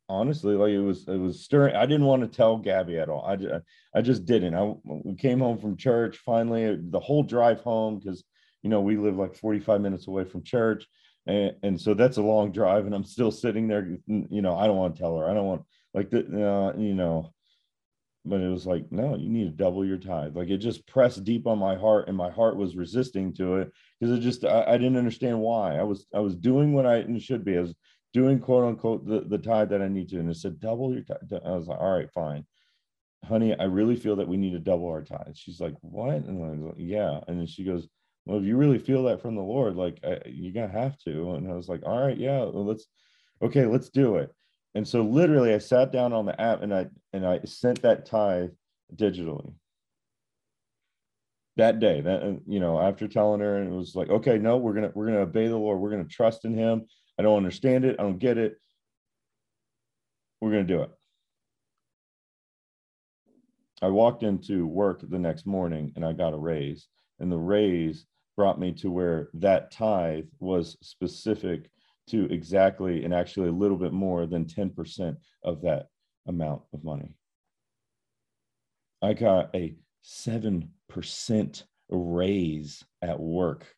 honestly 0.10 0.56
like 0.56 0.72
it 0.72 0.82
was 0.82 1.08
it 1.08 1.18
was 1.18 1.44
stirring. 1.44 1.76
I 1.76 1.86
didn't 1.86 2.06
want 2.06 2.22
to 2.22 2.28
tell 2.28 2.58
Gabby 2.58 2.98
at 2.98 3.10
all. 3.10 3.26
I 3.26 3.36
just, 3.36 3.54
I 3.96 4.02
just 4.02 4.26
didn't. 4.26 4.56
I 4.56 4.74
we 4.84 5.16
came 5.16 5.40
home 5.40 5.58
from 5.58 5.78
church 5.78 6.18
finally. 6.26 6.78
The 6.80 7.00
whole 7.00 7.24
drive 7.24 7.62
home 7.62 8.00
because 8.00 8.24
you 8.62 8.70
know 8.70 8.82
we 8.82 8.98
live 8.98 9.16
like 9.16 9.36
45 9.36 9.82
minutes 9.82 10.08
away 10.08 10.26
from 10.26 10.44
church. 10.44 10.86
And, 11.26 11.54
and 11.64 11.80
so 11.80 11.94
that's 11.94 12.18
a 12.18 12.22
long 12.22 12.52
drive 12.52 12.86
and 12.86 12.94
i'm 12.94 13.06
still 13.06 13.32
sitting 13.32 13.70
there 13.70 13.98
you 14.08 14.42
know 14.42 14.58
i 14.58 14.68
don't 14.68 14.76
want 14.76 14.94
to 14.94 15.02
tell 15.02 15.18
her 15.18 15.30
i 15.30 15.34
don't 15.34 15.46
want 15.46 15.62
like 15.94 16.10
the 16.10 16.20
uh, 16.20 16.74
you 16.78 16.94
know 16.94 17.34
but 18.26 18.40
it 18.40 18.50
was 18.50 18.66
like, 18.66 18.90
no, 18.90 19.16
you 19.16 19.30
need 19.30 19.46
to 19.46 19.64
double 19.64 19.86
your 19.86 19.98
tithe. 19.98 20.36
Like 20.36 20.50
it 20.50 20.58
just 20.60 20.88
pressed 20.88 21.24
deep 21.24 21.46
on 21.46 21.60
my 21.60 21.76
heart, 21.76 22.08
and 22.08 22.16
my 22.16 22.30
heart 22.30 22.56
was 22.56 22.76
resisting 22.76 23.34
to 23.34 23.58
it 23.58 23.72
because 24.00 24.18
it 24.18 24.22
just 24.22 24.46
I, 24.46 24.64
I, 24.64 24.78
didn't 24.78 24.98
understand 24.98 25.40
why. 25.40 25.78
I 25.78 25.84
was 25.84 26.06
I 26.14 26.20
was 26.20 26.36
doing 26.36 26.74
what 26.74 26.86
I 26.86 27.06
should 27.20 27.44
be. 27.44 27.58
I 27.58 27.62
was 27.62 27.76
doing 28.14 28.40
quote 28.40 28.66
unquote 28.66 29.06
the, 29.06 29.22
the 29.22 29.38
tithe 29.38 29.70
that 29.70 29.82
I 29.82 29.88
need 29.88 30.10
to. 30.10 30.20
And 30.20 30.30
it 30.30 30.38
said 30.38 30.60
double 30.60 30.94
your 30.94 31.04
tithe. 31.04 31.42
I 31.46 31.52
was 31.52 31.68
like, 31.68 31.80
all 31.80 31.98
right, 31.98 32.12
fine. 32.12 32.46
Honey, 33.26 33.58
I 33.58 33.64
really 33.64 33.96
feel 33.96 34.16
that 34.18 34.28
we 34.28 34.38
need 34.38 34.52
to 34.52 34.60
double 34.60 34.88
our 34.88 35.02
tithe. 35.02 35.36
She's 35.36 35.60
like, 35.60 35.76
what? 35.82 36.16
And 36.16 36.44
I 36.44 36.50
was 36.50 36.60
like, 36.60 36.76
yeah. 36.78 37.20
And 37.28 37.40
then 37.40 37.48
she 37.48 37.64
goes, 37.64 37.88
well, 38.26 38.38
if 38.38 38.46
you 38.46 38.58
really 38.58 38.80
feel 38.80 39.04
that 39.04 39.22
from 39.22 39.36
the 39.36 39.42
Lord, 39.42 39.76
like 39.76 40.00
I, 40.04 40.20
you're 40.26 40.54
gonna 40.54 40.72
have 40.72 40.98
to. 41.00 41.34
And 41.34 41.50
I 41.50 41.56
was 41.56 41.68
like, 41.68 41.82
all 41.86 42.06
right, 42.06 42.18
yeah, 42.18 42.40
well, 42.40 42.66
let's 42.66 42.86
okay, 43.42 43.66
let's 43.66 43.90
do 43.90 44.18
it. 44.18 44.32
And 44.76 44.88
so 44.88 45.02
literally 45.02 45.54
I 45.54 45.58
sat 45.60 45.92
down 45.92 46.14
on 46.14 46.26
the 46.26 46.40
app 46.40 46.62
and 46.62 46.74
I 46.74 46.88
and 47.12 47.26
I 47.26 47.42
sent 47.46 47.82
that 47.82 48.06
tithe 48.06 48.52
digitally 48.96 49.54
that 51.56 51.80
day 51.80 52.02
that 52.02 52.42
you 52.48 52.60
know 52.60 52.80
after 52.80 53.08
telling 53.08 53.40
her 53.40 53.58
and 53.58 53.72
it 53.72 53.76
was 53.76 53.96
like 53.96 54.10
okay 54.10 54.38
no 54.38 54.58
we're 54.58 54.74
gonna 54.74 54.92
we're 54.96 55.06
gonna 55.06 55.20
obey 55.20 55.48
the 55.48 55.56
lord 55.56 55.80
we're 55.80 55.92
gonna 55.92 56.04
trust 56.04 56.46
in 56.46 56.54
him 56.54 56.84
i 57.18 57.22
don't 57.24 57.38
understand 57.38 57.86
it. 57.86 57.96
I 58.00 58.04
don't 58.04 58.20
get 58.20 58.38
it. 58.38 58.58
We're 60.42 60.52
gonna 60.52 60.64
do 60.64 60.82
it. 60.82 60.92
I 63.82 63.88
walked 63.88 64.24
into 64.24 64.66
work 64.66 65.02
the 65.08 65.20
next 65.20 65.46
morning 65.46 65.92
and 65.96 66.06
i 66.06 66.14
got 66.14 66.34
a 66.34 66.38
raise 66.38 66.88
and 67.20 67.32
the 67.32 67.38
raise 67.38 68.06
brought 68.36 68.60
me 68.60 68.72
to 68.72 68.90
where 68.90 69.30
that 69.36 69.72
tithe 69.72 70.26
was 70.40 70.78
specific 70.82 71.70
to 72.08 72.26
exactly 72.26 73.06
and 73.06 73.14
actually 73.14 73.50
a 73.50 73.54
little 73.54 73.78
bit 73.78 73.94
more 73.94 74.26
than 74.26 74.46
10% 74.46 75.16
of 75.44 75.62
that 75.62 75.88
amount 76.28 76.62
of 76.74 76.84
money. 76.84 77.16
I 79.02 79.14
got 79.14 79.56
a 79.56 79.76
7% 80.06 81.64
raise 81.90 82.84
at 83.02 83.20
work 83.20 83.74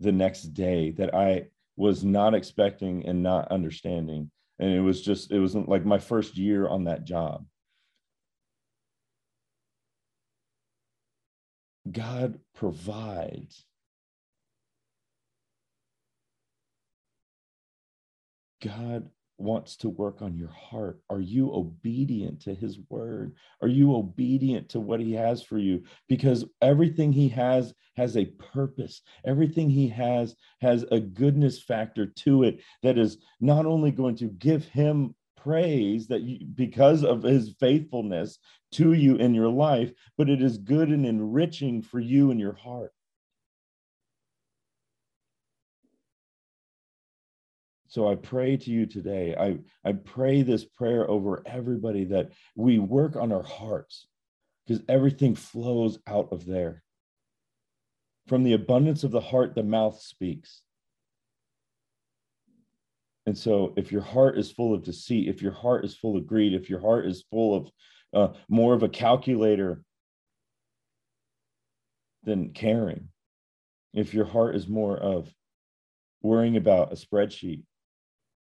the 0.00 0.12
next 0.12 0.54
day 0.54 0.92
that 0.92 1.14
I 1.14 1.46
was 1.76 2.04
not 2.04 2.34
expecting 2.34 3.06
and 3.06 3.22
not 3.22 3.50
understanding. 3.50 4.30
And 4.58 4.72
it 4.72 4.80
was 4.80 5.02
just, 5.02 5.32
it 5.32 5.40
wasn't 5.40 5.68
like 5.68 5.84
my 5.84 5.98
first 5.98 6.36
year 6.36 6.68
on 6.68 6.84
that 6.84 7.04
job. 7.04 7.44
God 11.90 12.38
provides 12.54 13.64
God 18.62 19.10
wants 19.44 19.76
to 19.76 19.88
work 19.88 20.22
on 20.22 20.36
your 20.36 20.50
heart. 20.50 20.98
Are 21.10 21.20
you 21.20 21.54
obedient 21.54 22.40
to 22.42 22.54
his 22.54 22.78
word? 22.88 23.34
Are 23.60 23.68
you 23.68 23.94
obedient 23.94 24.70
to 24.70 24.80
what 24.80 25.00
he 25.00 25.12
has 25.12 25.42
for 25.42 25.58
you? 25.58 25.84
Because 26.08 26.44
everything 26.62 27.12
he 27.12 27.28
has 27.28 27.74
has 27.96 28.16
a 28.16 28.24
purpose. 28.24 29.02
Everything 29.24 29.70
he 29.70 29.86
has 29.88 30.34
has 30.60 30.84
a 30.90 30.98
goodness 30.98 31.62
factor 31.62 32.06
to 32.06 32.42
it 32.42 32.60
that 32.82 32.98
is 32.98 33.18
not 33.40 33.66
only 33.66 33.90
going 33.90 34.16
to 34.16 34.26
give 34.26 34.64
him 34.64 35.14
praise 35.36 36.06
that 36.08 36.22
you 36.22 36.46
because 36.54 37.04
of 37.04 37.22
his 37.22 37.54
faithfulness 37.60 38.38
to 38.72 38.94
you 38.94 39.16
in 39.16 39.34
your 39.34 39.50
life, 39.50 39.92
but 40.16 40.30
it 40.30 40.42
is 40.42 40.58
good 40.58 40.88
and 40.88 41.04
enriching 41.06 41.82
for 41.82 42.00
you 42.00 42.30
in 42.30 42.38
your 42.38 42.54
heart. 42.54 42.92
So 47.94 48.08
I 48.08 48.16
pray 48.16 48.56
to 48.56 48.70
you 48.72 48.86
today. 48.86 49.36
I, 49.38 49.56
I 49.88 49.92
pray 49.92 50.42
this 50.42 50.64
prayer 50.64 51.08
over 51.08 51.44
everybody 51.46 52.06
that 52.06 52.32
we 52.56 52.80
work 52.80 53.14
on 53.14 53.30
our 53.30 53.44
hearts 53.44 54.08
because 54.66 54.82
everything 54.88 55.36
flows 55.36 56.00
out 56.08 56.32
of 56.32 56.44
there. 56.44 56.82
From 58.26 58.42
the 58.42 58.54
abundance 58.54 59.04
of 59.04 59.12
the 59.12 59.20
heart, 59.20 59.54
the 59.54 59.62
mouth 59.62 60.00
speaks. 60.00 60.62
And 63.26 63.38
so, 63.38 63.72
if 63.76 63.92
your 63.92 64.02
heart 64.02 64.38
is 64.38 64.50
full 64.50 64.74
of 64.74 64.82
deceit, 64.82 65.28
if 65.28 65.40
your 65.40 65.52
heart 65.52 65.84
is 65.84 65.94
full 65.94 66.16
of 66.16 66.26
greed, 66.26 66.52
if 66.52 66.68
your 66.68 66.80
heart 66.80 67.06
is 67.06 67.22
full 67.30 67.54
of 67.54 67.70
uh, 68.12 68.34
more 68.48 68.74
of 68.74 68.82
a 68.82 68.88
calculator 68.88 69.84
than 72.24 72.50
caring, 72.54 73.10
if 73.92 74.14
your 74.14 74.26
heart 74.26 74.56
is 74.56 74.66
more 74.66 74.96
of 74.98 75.32
worrying 76.22 76.56
about 76.56 76.90
a 76.90 76.96
spreadsheet 76.96 77.62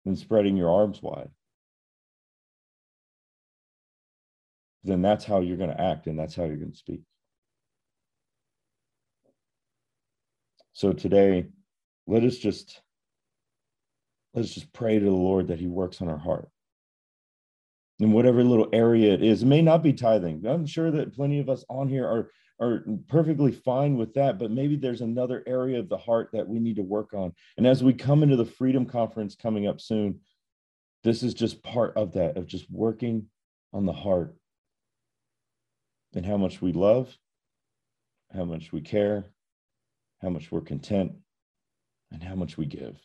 than 0.05 0.17
spreading 0.17 0.57
your 0.57 0.71
arms 0.71 1.03
wide. 1.03 1.31
Then 4.83 5.03
that's 5.03 5.25
how 5.25 5.41
you're 5.41 5.59
going 5.59 5.71
to 5.71 5.81
act 5.81 6.07
and 6.07 6.19
that's 6.19 6.35
how 6.35 6.45
you're 6.45 6.57
going 6.57 6.73
to 6.73 6.77
speak. 6.79 7.03
So 10.73 10.93
today, 10.93 11.47
let 12.07 12.25
us 12.25 12.37
just 12.37 12.81
let's 14.33 14.55
just 14.55 14.73
pray 14.73 14.99
to 14.99 15.05
the 15.05 15.11
Lord 15.11 15.49
that 15.49 15.61
He 15.61 15.67
works 15.67 16.01
on 16.01 16.09
our 16.09 16.19
heart. 16.19 16.49
In 17.99 18.13
whatever 18.13 18.43
little 18.43 18.69
area 18.73 19.13
it 19.13 19.23
is, 19.23 19.43
it 19.43 19.47
may 19.47 19.61
not 19.61 19.83
be 19.83 19.93
tithing. 19.93 20.47
I'm 20.47 20.65
sure 20.65 20.91
that 20.91 21.15
plenty 21.15 21.39
of 21.39 21.51
us 21.51 21.65
on 21.69 21.89
here 21.89 22.07
are 22.07 22.31
are 22.61 22.85
perfectly 23.09 23.53
fine 23.53 23.97
with 23.97 24.13
that, 24.15 24.39
but 24.39 24.51
maybe 24.51 24.77
there's 24.77 25.01
another 25.01 25.43
area 25.47 25.79
of 25.79 25.89
the 25.89 25.97
heart 25.97 26.29
that 26.33 26.47
we 26.47 26.59
need 26.59 26.77
to 26.77 26.83
work 26.83 27.15
on. 27.15 27.33
And 27.57 27.67
as 27.67 27.83
we 27.83 27.95
come 27.95 28.23
into 28.23 28.37
the 28.37 28.45
Freedom 28.45 28.85
Conference 28.85 29.35
coming 29.35 29.67
up 29.67 29.81
soon, 29.81 30.21
this 31.03 31.23
is 31.23 31.33
just 31.33 31.63
part 31.63 31.97
of 31.97 32.13
that, 32.13 32.37
of 32.37 32.47
just 32.47 32.71
working 32.71 33.27
on 33.73 33.87
the 33.87 33.93
heart 33.93 34.37
and 36.15 36.27
how 36.27 36.37
much 36.37 36.61
we 36.61 36.73
love, 36.73 37.17
how 38.35 38.45
much 38.45 38.73
we 38.73 38.83
care, 38.83 39.25
how 40.21 40.29
much 40.29 40.53
we're 40.53 40.61
content, 40.61 41.13
and 42.13 42.23
how 42.23 42.35
much 42.35 42.59
we 42.59 42.67
give. 42.67 42.99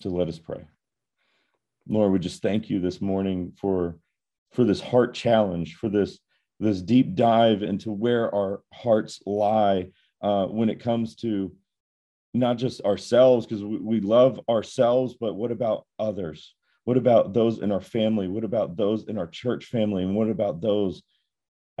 So 0.00 0.10
let 0.10 0.28
us 0.28 0.38
pray. 0.38 0.64
Lord, 1.88 2.12
we 2.12 2.20
just 2.20 2.42
thank 2.42 2.70
you 2.70 2.78
this 2.78 3.00
morning 3.00 3.52
for 3.60 3.96
for 4.52 4.64
this 4.64 4.80
heart 4.80 5.14
challenge, 5.14 5.76
for 5.76 5.88
this 5.88 6.18
this 6.58 6.82
deep 6.82 7.14
dive 7.14 7.62
into 7.62 7.90
where 7.90 8.34
our 8.34 8.62
hearts 8.72 9.22
lie 9.24 9.88
uh, 10.20 10.44
when 10.44 10.68
it 10.68 10.80
comes 10.80 11.16
to 11.16 11.52
not 12.34 12.58
just 12.58 12.82
ourselves, 12.82 13.46
because 13.46 13.64
we, 13.64 13.78
we 13.78 14.00
love 14.00 14.38
ourselves, 14.48 15.16
but 15.18 15.34
what 15.34 15.50
about 15.50 15.86
others? 15.98 16.54
What 16.84 16.96
about 16.96 17.32
those 17.32 17.60
in 17.60 17.72
our 17.72 17.80
family? 17.80 18.28
What 18.28 18.44
about 18.44 18.76
those 18.76 19.08
in 19.08 19.16
our 19.16 19.26
church 19.26 19.66
family? 19.66 20.02
And 20.02 20.14
what 20.14 20.28
about 20.28 20.60
those 20.60 21.02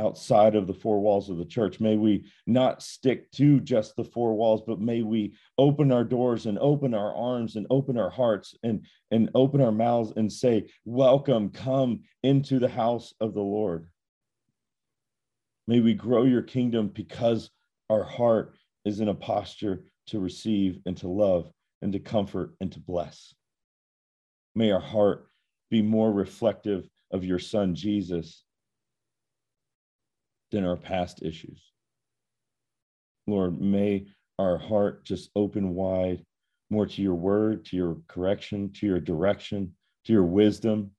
outside 0.00 0.54
of 0.56 0.66
the 0.66 0.74
four 0.74 1.00
walls 1.00 1.28
of 1.28 1.36
the 1.36 1.44
church. 1.44 1.78
May 1.78 1.96
we 1.96 2.24
not 2.46 2.82
stick 2.82 3.30
to 3.32 3.60
just 3.60 3.94
the 3.94 4.04
four 4.04 4.34
walls, 4.34 4.62
but 4.66 4.80
may 4.80 5.02
we 5.02 5.34
open 5.58 5.92
our 5.92 6.04
doors 6.04 6.46
and 6.46 6.58
open 6.58 6.94
our 6.94 7.14
arms 7.14 7.56
and 7.56 7.66
open 7.70 7.98
our 7.98 8.10
hearts 8.10 8.56
and, 8.62 8.86
and 9.10 9.30
open 9.34 9.60
our 9.60 9.72
mouths 9.72 10.12
and 10.16 10.32
say, 10.32 10.66
Welcome, 10.84 11.50
come 11.50 12.00
into 12.22 12.58
the 12.58 12.68
house 12.68 13.12
of 13.20 13.34
the 13.34 13.42
Lord. 13.42 13.86
May 15.66 15.80
we 15.80 15.94
grow 15.94 16.24
your 16.24 16.42
kingdom 16.42 16.88
because 16.88 17.50
our 17.90 18.02
heart 18.02 18.54
is 18.84 19.00
in 19.00 19.08
a 19.08 19.14
posture 19.14 19.84
to 20.06 20.18
receive 20.18 20.80
and 20.86 20.96
to 20.96 21.08
love 21.08 21.52
and 21.82 21.92
to 21.92 21.98
comfort 21.98 22.54
and 22.60 22.72
to 22.72 22.80
bless. 22.80 23.34
May 24.54 24.70
our 24.72 24.80
heart 24.80 25.28
be 25.70 25.82
more 25.82 26.10
reflective 26.10 26.88
of 27.12 27.24
your 27.24 27.38
son, 27.38 27.74
Jesus, 27.74 28.44
than 30.50 30.64
our 30.64 30.76
past 30.76 31.22
issues. 31.22 31.62
Lord, 33.26 33.60
may 33.60 34.06
our 34.38 34.58
heart 34.58 35.04
just 35.04 35.30
open 35.36 35.74
wide 35.74 36.24
more 36.70 36.86
to 36.86 37.02
your 37.02 37.14
word, 37.14 37.64
to 37.66 37.76
your 37.76 37.98
correction, 38.08 38.72
to 38.74 38.86
your 38.86 39.00
direction, 39.00 39.74
to 40.04 40.12
your 40.12 40.24
wisdom. 40.24 40.92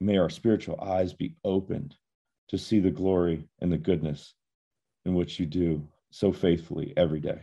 May 0.00 0.18
our 0.18 0.30
spiritual 0.30 0.80
eyes 0.80 1.12
be 1.12 1.34
opened 1.44 1.96
to 2.48 2.58
see 2.58 2.80
the 2.80 2.90
glory 2.90 3.48
and 3.60 3.72
the 3.72 3.78
goodness 3.78 4.34
in 5.04 5.14
which 5.14 5.38
you 5.38 5.46
do 5.46 5.86
so 6.10 6.32
faithfully 6.32 6.92
every 6.96 7.20
day. 7.20 7.42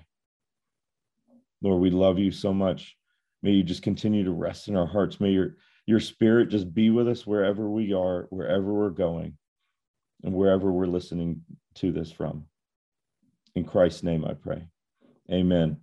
Lord, 1.62 1.82
we 1.82 1.90
love 1.90 2.20
you 2.20 2.32
so 2.32 2.54
much. 2.54 2.96
May 3.44 3.52
you 3.52 3.64
just 3.64 3.82
continue 3.82 4.24
to 4.24 4.32
rest 4.32 4.68
in 4.70 4.78
our 4.78 4.88
hearts. 4.88 5.20
May 5.20 5.32
your, 5.32 5.56
your 5.86 6.00
spirit 6.00 6.50
just 6.50 6.74
be 6.74 6.90
with 6.90 7.08
us 7.08 7.28
wherever 7.28 7.70
we 7.70 7.94
are, 7.94 8.28
wherever 8.30 8.74
we're 8.74 8.90
going 8.90 9.38
and 10.24 10.34
wherever 10.34 10.72
we're 10.72 10.86
listening 10.86 11.42
to 11.76 11.92
this 11.92 12.12
from. 12.12 12.46
In 13.56 13.64
Christ's 13.64 14.04
name, 14.04 14.26
I 14.26 14.34
pray. 14.34 14.68
Amen. 15.32 15.78